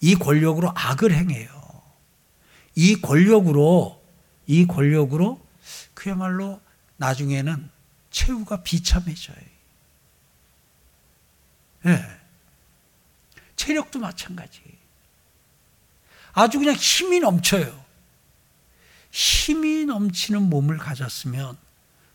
[0.00, 1.50] 이 권력으로 악을 행해요.
[2.74, 4.02] 이 권력으로
[4.46, 5.40] 이 권력으로
[5.94, 6.60] 그야말로
[6.96, 7.70] 나중에는
[8.10, 9.51] 최후가 비참해져요.
[11.86, 11.90] 예.
[11.90, 12.06] 네.
[13.56, 14.60] 체력도 마찬가지.
[16.32, 17.82] 아주 그냥 힘이 넘쳐요.
[19.10, 21.58] 힘이 넘치는 몸을 가졌으면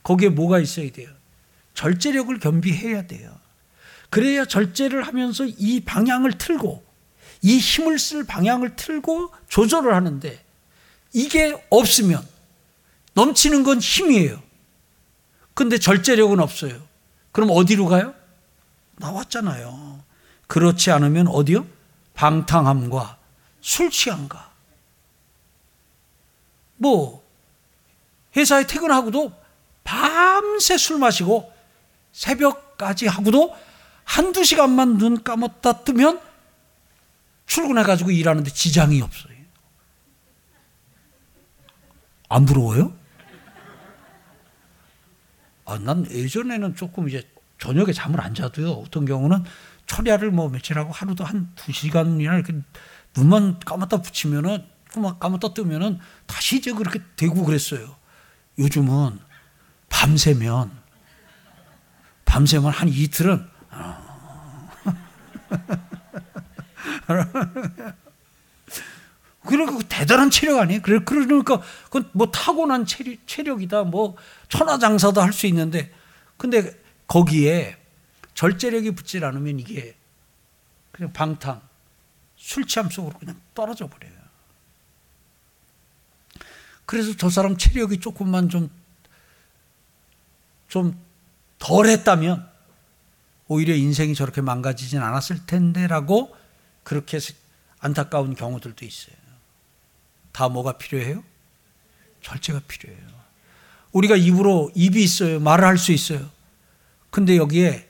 [0.03, 1.09] 거기에 뭐가 있어야 돼요?
[1.75, 3.37] 절제력을 겸비해야 돼요.
[4.09, 6.83] 그래야 절제를 하면서 이 방향을 틀고
[7.43, 10.43] 이 힘을 쓸 방향을 틀고 조절을 하는데
[11.13, 12.27] 이게 없으면
[13.13, 14.41] 넘치는 건 힘이에요.
[15.53, 16.81] 근데 절제력은 없어요.
[17.31, 18.13] 그럼 어디로 가요?
[18.97, 20.03] 나왔잖아요.
[20.47, 21.65] 그렇지 않으면 어디요?
[22.13, 23.17] 방탕함과
[23.61, 24.51] 술 취함과
[26.77, 27.23] 뭐
[28.35, 29.31] 회사에 퇴근하고도
[29.83, 31.51] 밤새 술 마시고
[32.11, 33.55] 새벽까지 하고도
[34.03, 36.21] 한두 시간만 눈 감았다 뜨면
[37.45, 39.37] 출근해가지고 일하는데 지장이 없어요.
[42.29, 42.93] 안 부러워요?
[45.65, 48.71] 아, 난 예전에는 조금 이제 저녁에 잠을 안 자도요.
[48.71, 49.43] 어떤 경우는
[49.87, 52.53] 철야를 뭐 며칠 하고 하루도 한 두 시간이나 이렇게
[53.15, 54.65] 눈만 감았다 붙이면은
[54.97, 57.95] 막 감았다 뜨면은 다시 이제 그렇게 되고 그랬어요.
[58.59, 59.19] 요즘은
[59.89, 60.71] 밤새면
[62.25, 63.47] 밤새면 한 이틀은
[69.45, 70.81] 그러니까 대단한 체력 아니에요?
[70.81, 74.17] 그러니까 그건 뭐 타고난 체력, 이다 뭐
[74.49, 75.91] 천하장사도 할 수 있는데
[76.35, 76.71] 근데
[77.07, 77.77] 거기에
[78.33, 79.95] 절제력이 붙질 않으면 이게
[80.91, 81.61] 그냥 방탕
[82.35, 84.13] 술 취함 속으로 그냥 떨어져 버려요.
[86.85, 88.69] 그래서 저 사람 체력이 조금만 좀
[90.67, 90.97] 좀
[91.59, 92.47] 덜 했다면
[93.47, 96.35] 오히려 인생이 저렇게 망가지진 않았을 텐데라고
[96.83, 97.19] 그렇게
[97.79, 99.15] 안타까운 경우들도 있어요.
[100.31, 101.23] 다 뭐가 필요해요?
[102.21, 103.07] 절제가 필요해요.
[103.91, 105.39] 우리가 입으로 입이 있어요.
[105.39, 106.29] 말을 할 수 있어요.
[107.09, 107.87] 근데 여기에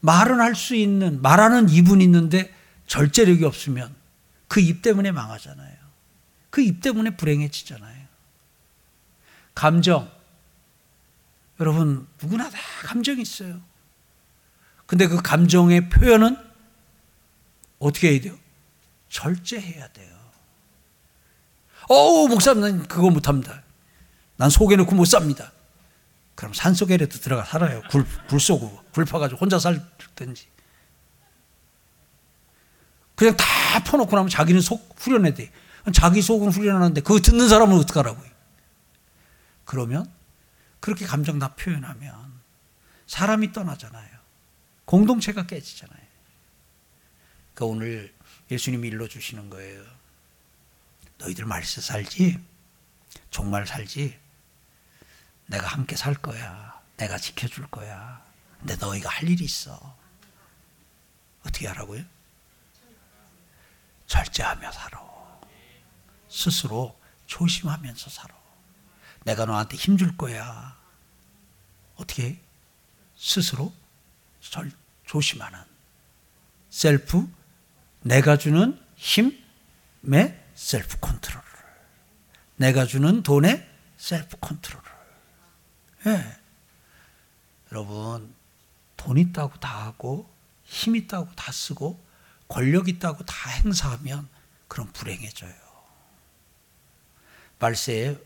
[0.00, 2.52] 말은 할 수 있는 말하는 입은 있는데
[2.86, 3.94] 절제력이 없으면
[4.48, 5.76] 그 입 때문에 망하잖아요.
[6.50, 8.04] 그 입 때문에 불행해지잖아요.
[9.54, 10.10] 감정
[11.60, 13.60] 여러분 누구나 다 감정이 있어요.
[14.86, 16.36] 근데 그 감정의 표현은
[17.78, 18.38] 어떻게 해야 돼요?
[19.08, 20.14] 절제해야 돼요.
[21.88, 23.62] 어우, 목사님, 난 그거 못합니다.
[24.36, 25.52] 난 속에 놓고 못 삽니다.
[26.34, 27.82] 그럼 산속에라도 들어가 살아요.
[27.90, 30.48] 굴, 굴 쏘고, 굴 파가지고 혼자 살든지.
[33.14, 35.52] 그냥 다 퍼놓고 나면 자기는 속 후련해 돼.
[35.92, 38.30] 자기 속은 후련하는데 그거 듣는 사람은 어떡하라고요?
[39.64, 40.10] 그러면
[40.80, 42.14] 그렇게 감정 다 표현하면
[43.06, 44.10] 사람이 떠나잖아요.
[44.84, 46.04] 공동체가 깨지잖아요.
[47.54, 48.14] 그러니까 오늘
[48.50, 49.84] 예수님이 일러주시는 거예요.
[51.18, 52.38] 너희들 말세 살지?
[53.30, 54.18] 정말 살지?
[55.46, 56.80] 내가 함께 살 거야.
[56.96, 58.24] 내가 지켜줄 거야.
[58.58, 59.96] 근데 너희가 할 일이 있어.
[61.40, 62.02] 어떻게 하라고요?
[64.06, 65.04] 절제하며 살아.
[66.28, 68.34] 스스로 조심하면서 살아.
[69.24, 70.76] 내가 너한테 힘줄 거야.
[71.96, 72.40] 어떻게?
[73.16, 73.72] 스스로
[74.40, 74.70] 절,
[75.04, 75.58] 조심하는.
[76.70, 77.26] 셀프,
[78.02, 81.42] 내가 주는 힘의 self control.
[82.56, 84.83] 내가 주는 돈의 self control.
[86.06, 86.38] 예.
[87.72, 88.34] 여러분,
[88.96, 90.30] 돈 있다고 다 하고,
[90.64, 92.02] 힘 있다고 다 쓰고,
[92.48, 94.28] 권력 있다고 다 행사하면
[94.68, 95.54] 그럼 불행해져요.
[97.58, 98.18] 말세에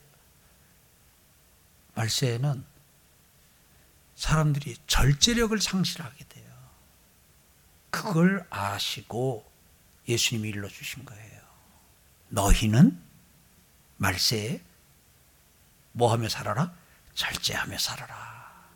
[1.95, 2.65] 말세에는
[4.17, 6.45] 사람들이 절제력을 상실하게 돼요.
[7.91, 9.51] 그걸 아시고
[10.09, 11.43] 예수님이 일러주신 거예요.
[12.29, 13.01] 너희는
[13.97, 14.61] 말세에
[15.93, 16.75] 뭐 하며 살아라?
[17.19, 18.69] 절제하며 살아라.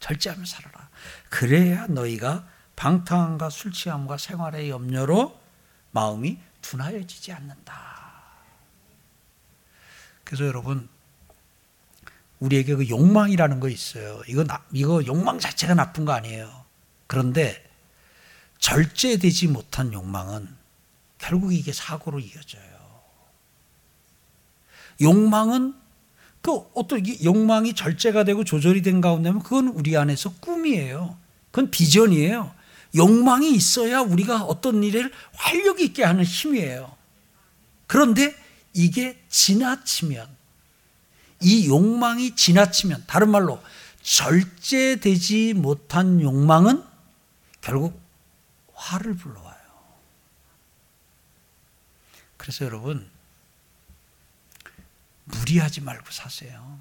[0.00, 0.88] 절제하며 살아라.
[1.28, 5.38] 그래야 너희가 방탕함과 술 취함과 생활의 염려로
[5.90, 7.74] 마음이 둔하여지지 않는다.
[10.24, 10.88] 그래서 여러분
[12.38, 14.22] 우리에게 그 욕망이라는 거 있어요.
[14.26, 16.64] 이거 나, 이거 욕망 자체가 나쁜 거 아니에요.
[17.06, 17.62] 그런데
[18.58, 20.48] 절제되지 못한 욕망은
[21.18, 23.02] 결국 이게 사고로 이어져요.
[25.02, 25.83] 욕망은
[26.44, 31.16] 그 어떤 욕망이 절제가 되고 조절이 된 가운데면 그건 우리 안에서 꿈이에요.
[31.50, 32.54] 그건 비전이에요.
[32.94, 36.94] 욕망이 있어야 우리가 어떤 일을 활력 있게 하는 힘이에요.
[37.86, 38.36] 그런데
[38.74, 40.28] 이게 지나치면
[41.40, 43.58] 이 욕망이 지나치면 다른 말로
[44.02, 46.84] 절제되지 못한 욕망은
[47.62, 47.98] 결국
[48.74, 49.54] 화를 불러와요.
[52.36, 53.13] 그래서 여러분
[55.24, 56.78] 무리하지 말고 사세요.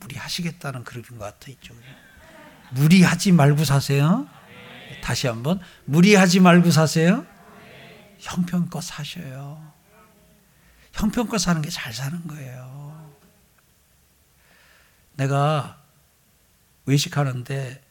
[0.00, 1.78] 무리하시겠다는 그룹인 것 같아 이쪽에.
[2.70, 4.28] 무리하지 말고 사세요.
[5.02, 7.26] 다시 한번 무리하지 말고 사세요.
[8.18, 9.72] 형편껏 사셔요.
[10.92, 13.12] 형편껏 사는 게 잘 사는 거예요.
[15.14, 15.80] 내가
[16.86, 17.84] 외식하는데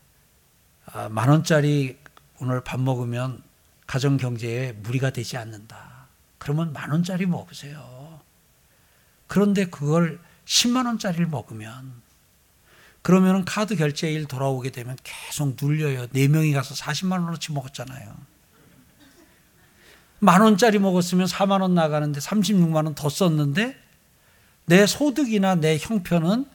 [0.94, 2.00] 아, 만 원짜리
[2.40, 3.44] 오늘 밥 먹으면
[3.86, 6.08] 가정 경제에 무리가 되지 않는다.
[6.38, 8.07] 그러면 만 원짜리 먹으세요.
[9.28, 12.02] 그런데 그걸 10만 원짜리를 먹으면
[13.02, 16.08] 그러면 카드 결제일 돌아오게 되면 계속 눌려요.
[16.12, 18.16] 네 명이 가서 40만 원어치 먹었잖아요.
[20.20, 23.78] 만 원짜리 먹었으면 4만 원 나가는데 36만 원 더 썼는데
[24.66, 26.46] 내 소득이나 내 형편은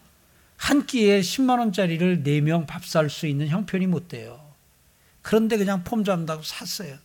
[0.57, 4.41] 한 끼에 10만 원짜리를 4명 밥 살 수 있는 형편이 못 돼요.
[5.23, 6.97] 그런데 그냥 폼 잡는다고 샀어요.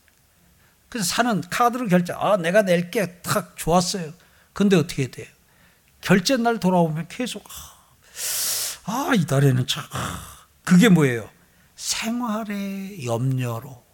[0.88, 4.12] 그래서 사는 카드로 결제, 아, 내가 낼게 탁 좋았어요.
[4.52, 5.26] 근데 어떻게 돼요?
[6.00, 7.44] 결제 날 돌아오면 계속,
[8.84, 9.84] 아, 이달에는 참,
[10.64, 11.28] 그게 뭐예요?
[11.76, 13.84] 생활의 염려로.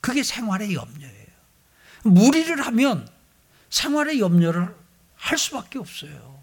[0.00, 1.26] 그게 생활의 염려예요.
[2.04, 3.08] 무리를 하면
[3.70, 4.74] 생활의 염려를
[5.16, 6.42] 할 수밖에 없어요.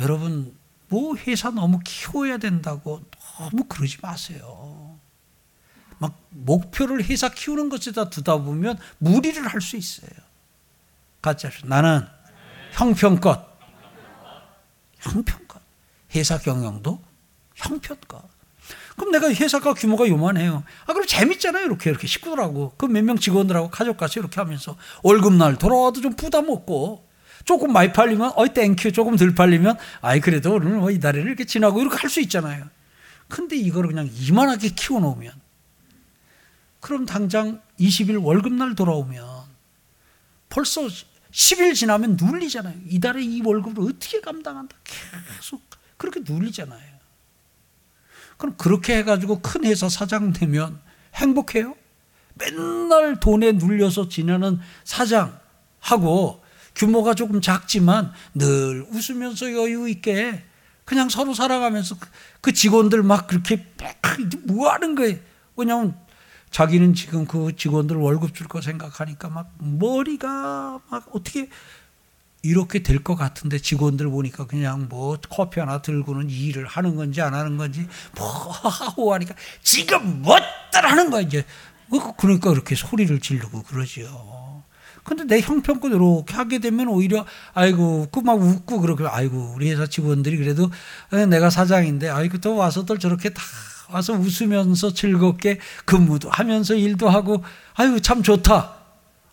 [0.00, 0.56] 여러분,
[0.88, 3.02] 뭐 회사 너무 키워야 된다고
[3.38, 4.98] 너무 그러지 마세요.
[5.98, 10.10] 막 목표를 회사 키우는 것에다 두다 보면 무리를 할 수 있어요.
[11.22, 11.66] 합시다.
[11.66, 12.06] 나는
[12.72, 13.47] 형편껏,
[15.00, 15.60] 형편껏.
[16.14, 17.02] 회사 경영도
[17.54, 18.22] 형편껏.
[18.96, 20.64] 그럼 내가 회사가 규모가 요만해요.
[20.86, 21.64] 아, 그럼 재밌잖아요.
[21.66, 22.74] 이렇게, 이렇게 식구들하고.
[22.76, 27.06] 그 몇 명 직원들하고 가족까지 이렇게 하면서 월급날 돌아와도 좀 부담 없고
[27.44, 28.92] 조금 많이 팔리면, 어이, thank you.
[28.92, 32.66] 조금 덜 팔리면, 아이, 그래도 오늘 뭐 이달에는 이렇게 지나고 이렇게 할 수 있잖아요.
[33.28, 35.32] 근데 이거를 그냥 이만하게 키워놓으면,
[36.80, 39.24] 그럼 당장 20일 월급날 돌아오면
[40.48, 40.88] 벌써
[41.32, 42.74] 10일 지나면 눌리잖아요.
[42.86, 44.76] 이달에 이 월급을 어떻게 감당한다.
[44.84, 45.62] 계속
[45.96, 46.98] 그렇게 눌리잖아요.
[48.36, 50.80] 그럼 그렇게 해가지고 큰 회사 사장 되면
[51.14, 51.74] 행복해요?
[52.34, 56.42] 맨날 돈에 눌려서 지내는 사장하고
[56.74, 60.44] 규모가 조금 작지만 늘 웃으면서 여유 있게
[60.84, 61.96] 그냥 서로 살아가면서
[62.40, 63.66] 그 직원들 막 그렇게
[64.44, 65.18] 뭐 하는 거예요?
[65.56, 65.98] 왜냐하면
[66.50, 71.48] 자기는 지금 그 직원들 월급 줄 거 생각하니까 막 머리가 막 어떻게
[72.42, 77.34] 이렇게 될 것 같은데 직원들 보니까 그냥 뭐 커피 하나 들고는 일을 하는 건지 안
[77.34, 77.86] 하는 건지
[78.16, 80.44] 뭐 하고 하니까 지금 뭐들
[80.84, 81.44] 하는 거야 이제
[82.20, 84.62] 그러니까 그렇게 소리를 지르고 그러지요.
[85.04, 87.24] 근데 내 형편껏 이렇게 하게 되면 오히려
[87.54, 90.70] 아이고 그 막 웃고 그러고 아이고 우리 회사 직원들이 그래도
[91.30, 93.42] 내가 사장인데 아이고 또 와서들 저렇게 다
[93.90, 97.42] 와서 웃으면서 즐겁게 근무도 하면서 일도 하고
[97.74, 98.76] 아이고 참 좋다.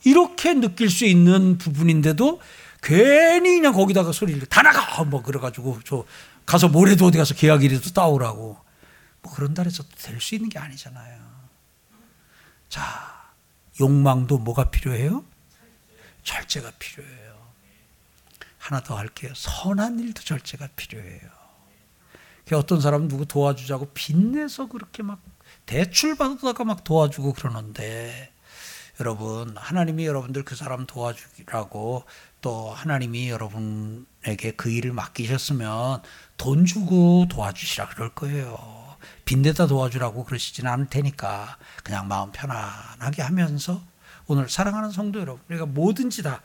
[0.03, 2.39] 이렇게 느낄 수 있는 부분인데도
[2.81, 6.05] 괜히 그냥 거기다가 소리를 다 나가 뭐 그래가지고 저
[6.45, 8.57] 가서 모레도 어디 가서 계약일에도 따오라고
[9.23, 11.19] 뭐 그런다 해서 될 수 있는 게 아니잖아요.
[12.69, 12.81] 자
[13.79, 15.25] 욕망도 뭐가 필요해요?
[16.23, 17.35] 절제가 필요해요.
[18.59, 19.31] 하나 더 할게요.
[19.35, 21.34] 선한 일도 절제가 필요해요.
[22.53, 25.19] 어떤 사람은 누구 도와주자고 빚내서 그렇게 막
[25.65, 28.31] 대출 받다가 막 도와주고 그러는데
[28.99, 32.03] 여러분 하나님이 여러분들 그 사람 도와주라고
[32.41, 36.01] 또 하나님이 여러분에게 그 일을 맡기셨으면
[36.37, 38.85] 돈 주고 도와주시라 그럴 거예요.
[39.25, 43.81] 빚내다 도와주라고 그러시지는 않을 테니까 그냥 마음 편안하게 하면서
[44.27, 46.41] 오늘 사랑하는 성도 여러분 우리가 뭐든지 다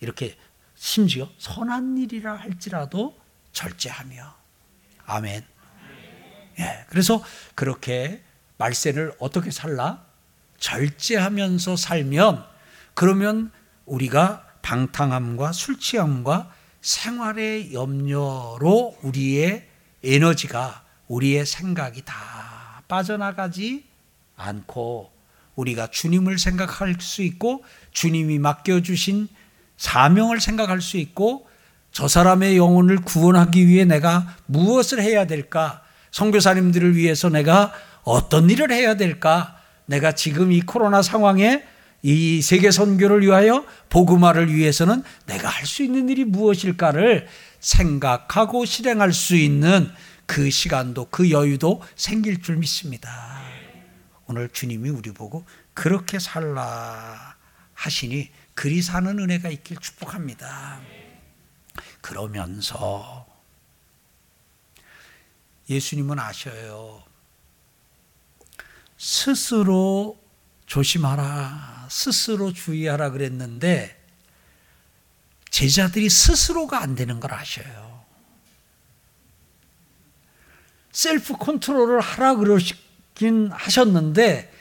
[0.00, 0.36] 이렇게
[0.74, 3.16] 심지어 선한 일이라 할지라도
[3.52, 4.41] 절제하며
[5.12, 5.44] 아멘.
[6.58, 7.22] 예, 그래서
[7.54, 8.22] 그렇게
[8.56, 10.02] 말세를 어떻게 살라?
[10.58, 12.42] 절제하면서 살면
[12.94, 13.50] 그러면
[13.84, 16.50] 우리가 방탕함과 술 취함과
[16.80, 19.68] 생활의 염려로 우리의
[20.02, 23.84] 에너지가 우리의 생각이 다 빠져나가지
[24.36, 25.12] 않고
[25.56, 29.28] 우리가 주님을 생각할 수 있고 주님이 맡겨주신
[29.76, 31.51] 사명을 생각할 수 있고
[31.92, 35.82] 저 사람의 영혼을 구원하기 위해 내가 무엇을 해야 될까?
[36.10, 37.72] 선교사님들을 위해서 내가
[38.02, 39.56] 어떤 일을 해야 될까?
[39.86, 41.64] 내가 지금 이 코로나 상황에
[42.02, 47.28] 이 세계 선교를 위하여 복음화를 위해서는 내가 할 수 있는 일이 무엇일까를
[47.60, 49.90] 생각하고 실행할 수 있는
[50.26, 53.40] 그 시간도 그 여유도 생길 줄 믿습니다.
[54.26, 57.36] 오늘 주님이 우리 보고 그렇게 살라
[57.74, 60.80] 하시니 그리 사는 은혜가 있길 축복합니다.
[62.02, 63.26] 그러면서
[65.70, 67.02] 예수님은 아셔요.
[68.98, 70.20] 스스로
[70.66, 74.00] 조심하라, 스스로 주의하라 그랬는데
[75.50, 78.04] 제자들이 스스로가 안 되는 걸 아셔요.
[80.92, 84.52] self control을 하라 그러시긴 하셨는데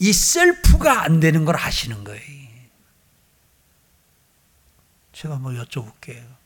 [0.00, 2.48] 이 self가 안 되는 걸 아시는 거예요.
[5.12, 6.37] 제가 뭐 여쭤볼게요.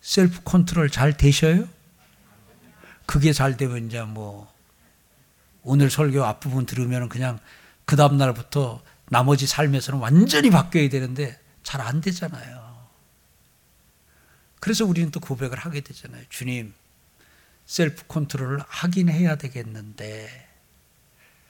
[0.00, 1.68] self control 잘 되셔요?
[3.06, 4.52] 그게 잘 되면 이제 뭐
[5.62, 7.38] 오늘 설교 앞부분 들으면 그냥
[7.84, 12.68] 그 다음날부터 나머지 삶에서는 완전히 바뀌어야 되는데 잘 안 되잖아요.
[14.60, 16.22] 그래서 우리는 또 고백을 하게 되잖아요.
[16.28, 16.74] 주님,
[17.66, 20.48] self control을 하긴 해야 되겠는데,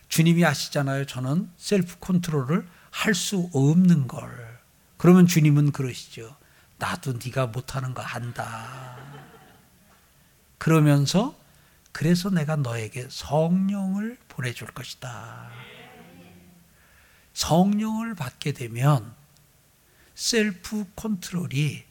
[0.08, 1.06] 주님이 아시잖아요.
[1.06, 4.58] 저는 self control을 할 수 없는 걸.
[4.96, 6.36] 그러면 주님은 그러시죠.
[6.78, 8.96] 나도 네가 못하는 거 안다.
[10.58, 11.36] 그러면서
[11.92, 15.50] 그래서 내가 너에게 성령을 보내줄 것이다.
[17.32, 19.14] 성령을 받게 되면
[20.14, 21.84] 셀프 컨트롤이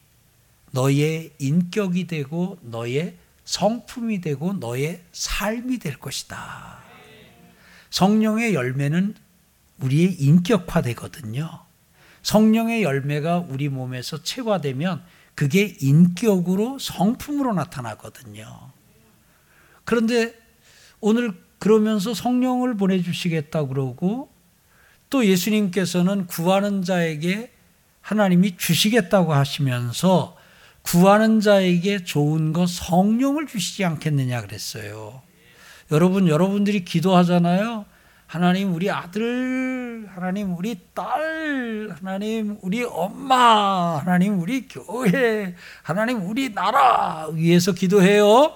[0.70, 6.78] 너의 인격이 되고 너의 성품이 되고 너의 삶이 될 것이다.
[7.90, 9.14] 성령의 열매는
[9.80, 11.67] 우리의 인격화 되거든요.
[12.28, 15.02] 성령의 열매가 우리 몸에서 체화되면
[15.34, 18.70] 그게 인격으로 성품으로 나타나거든요.
[19.86, 20.34] 그런데
[21.00, 24.30] 오늘 그러면서 성령을 보내주시겠다 그러고
[25.08, 27.50] 또 예수님께서는 구하는 자에게
[28.02, 30.36] 하나님이 주시겠다고 하시면서
[30.82, 35.22] 구하는 자에게 좋은 것 성령을 주시지 않겠느냐 그랬어요.
[35.90, 37.86] 여러분, 여러분들이 기도하잖아요.
[38.28, 47.28] 하나님, 우리 아들, 하나님, 우리 딸, 하나님, 우리 엄마, 하나님, 우리 교회, 하나님, 우리 나라
[47.32, 48.54] 위해서 기도해요.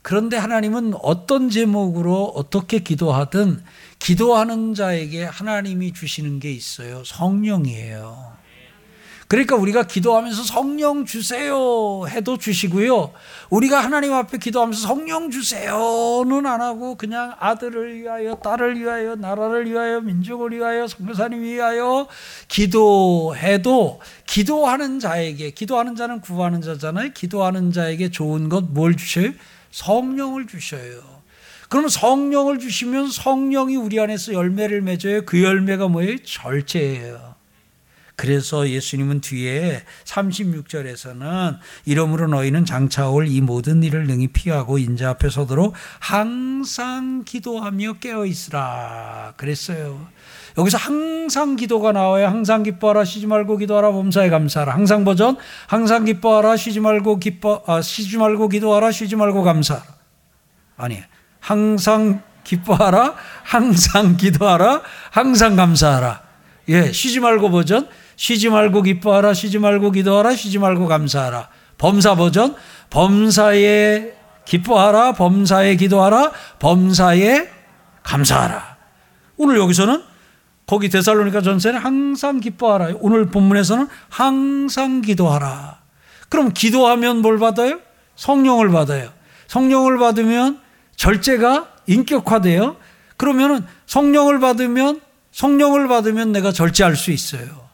[0.00, 3.62] 그런데 하나님은 어떤 제목으로 어떻게 기도하든
[3.98, 7.04] 기도하는 자에게 하나님이 주시는 게 있어요.
[7.04, 8.37] 성령이에요.
[9.28, 13.12] 그러니까 우리가 기도하면서 성령 주세요 해도 주시고요.
[13.50, 20.00] 우리가 하나님 앞에 기도하면서 성령 주세요는 안 하고 그냥 아들을 위하여, 딸을 위하여, 나라를 위하여,
[20.00, 22.08] 민족을 위하여, 성교사님 위하여
[22.48, 27.10] 기도해도 기도하는 자에게, 기도하는 자는 구하는 자잖아요.
[27.12, 29.32] 기도하는 자에게 좋은 것 뭘 주셔요?
[29.70, 31.02] 성령을 주셔요.
[31.68, 35.26] 그러면 성령을 주시면 성령이 우리 안에서 열매를 맺어요.
[35.26, 36.16] 그 열매가 뭐예요?
[36.24, 37.37] 절제예요.
[38.18, 45.28] 그래서 예수님은 뒤에 36절에서는 이러므로 너희는 장차 올 이 모든 일을 능히 피하고 인자 앞에
[45.30, 50.08] 서도록 항상 기도하며 깨어 있으라 그랬어요.
[50.58, 52.26] 여기서 항상 기도가 나와요.
[52.26, 54.74] 항상 기뻐하라 쉬지 말고 기도하라 범사에 감사하라.
[54.74, 55.36] 항상 버전
[55.68, 59.86] 항상 기뻐하라 쉬지 말고 기뻐 아, 쉬지 말고 기도하라 쉬지 말고 감사하라.
[60.76, 61.00] 아니
[61.38, 63.14] 항상 기뻐하라
[63.44, 66.22] 항상 기도하라 항상 감사하라.
[66.70, 67.88] 예, 쉬지 말고 버전
[68.18, 71.48] 쉬지 말고 기뻐하라 쉬지 말고 기도하라 쉬지 말고 감사하라.
[71.78, 72.56] 범사 버전
[72.90, 74.12] 범사에
[74.44, 77.48] 기뻐하라 범사에 기도하라 범사에
[78.02, 78.76] 감사하라.
[79.36, 80.02] 오늘 여기서는
[80.66, 82.94] 거기 데살로니가 전서는 항상 기뻐하라.
[82.98, 85.78] 오늘 본문에서는 항상 기도하라.
[86.28, 87.78] 그럼 기도하면 뭘 받아요?
[88.16, 89.10] 성령을 받아요.
[89.46, 90.60] 성령을 받으면
[90.96, 92.76] 절제가 인격화돼요.
[93.16, 95.00] 그러면은 성령을 받으면
[95.30, 97.67] 성령을 받으면 내가 절제할 수 있어요.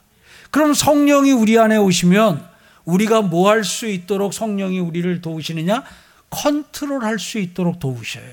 [0.55, 2.47] 그럼 성령이 우리 안에 오시면
[2.85, 5.83] 우리가 뭐 할 수 있도록 성령이 우리를 도우시느냐?
[6.29, 8.23] 컨트롤 할 수 있도록 도우셔요.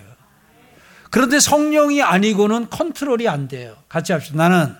[1.10, 3.76] 그런데 성령이 아니고는 컨트롤이 안 돼요.
[3.88, 4.36] 같이 합시다.
[4.36, 4.72] 나는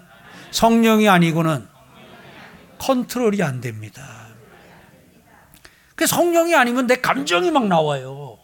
[0.53, 1.67] 성령이 아니고는
[2.79, 4.29] 컨트롤이 안 됩니다.
[5.97, 8.39] 그 성령이 아니면 내 감정이 막 나와요.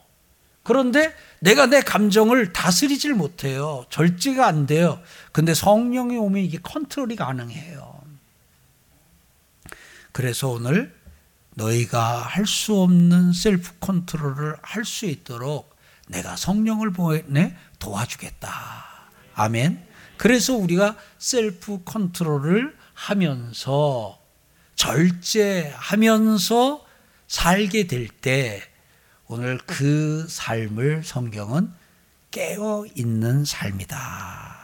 [0.65, 3.87] 그런데 내가 내 감정을 다스리질 못해요.
[3.91, 4.99] 절제가 안 돼요.
[5.31, 8.08] 근데 성령이 오면 이게 컨트롤이 가능해요.
[10.13, 10.95] 그래서 오늘
[11.55, 15.77] 너희가 할 수 없는 self control을 할 수 있도록
[16.09, 18.51] 내가 성령을 보내 도와주겠다.
[19.35, 19.87] 아멘.
[20.17, 24.19] 그래서 우리가 self control을 하면서
[24.77, 26.87] 절제하면서
[27.27, 28.63] 살게 될 때
[29.27, 31.71] 오늘 그 삶을 성경은
[32.31, 34.57] 깨어 있는 삶이다.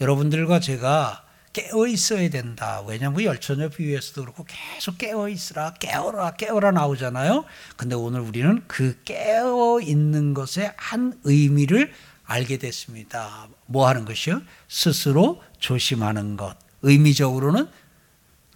[0.00, 1.23] 여러분들과 제가
[1.54, 2.82] 깨어 있어야 된다.
[2.84, 7.44] 왜냐하면 열처녀 비유에서도 그렇고 계속 깨어 있으라, 깨어라, 깨어라 나오잖아요.
[7.76, 11.92] 근데 오늘 우리는 그 깨어 있는 것의 한 의미를
[12.24, 13.48] 알게 됐습니다.
[13.66, 14.42] 뭐 하는 것이요?
[14.68, 16.56] 스스로 조심하는 것.
[16.82, 17.68] 의미적으로는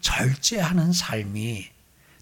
[0.01, 1.69] 절제하는 삶이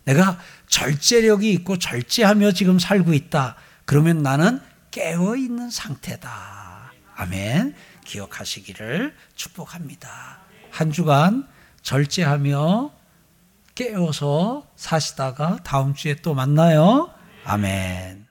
[0.04, 3.56] 내가 절제력이 있고 절제하며 지금 살고 있다.
[3.86, 4.60] 그러면 나는
[4.90, 6.92] 깨어 있는 상태다.
[7.14, 7.74] 아멘.
[8.04, 10.45] 기억하시기를 축복합니다.
[10.76, 11.48] 한 주간
[11.80, 12.90] 절제하며
[13.74, 17.10] 깨어서 사시다가 다음 주에 또 만나요.
[17.46, 18.25] 아멘.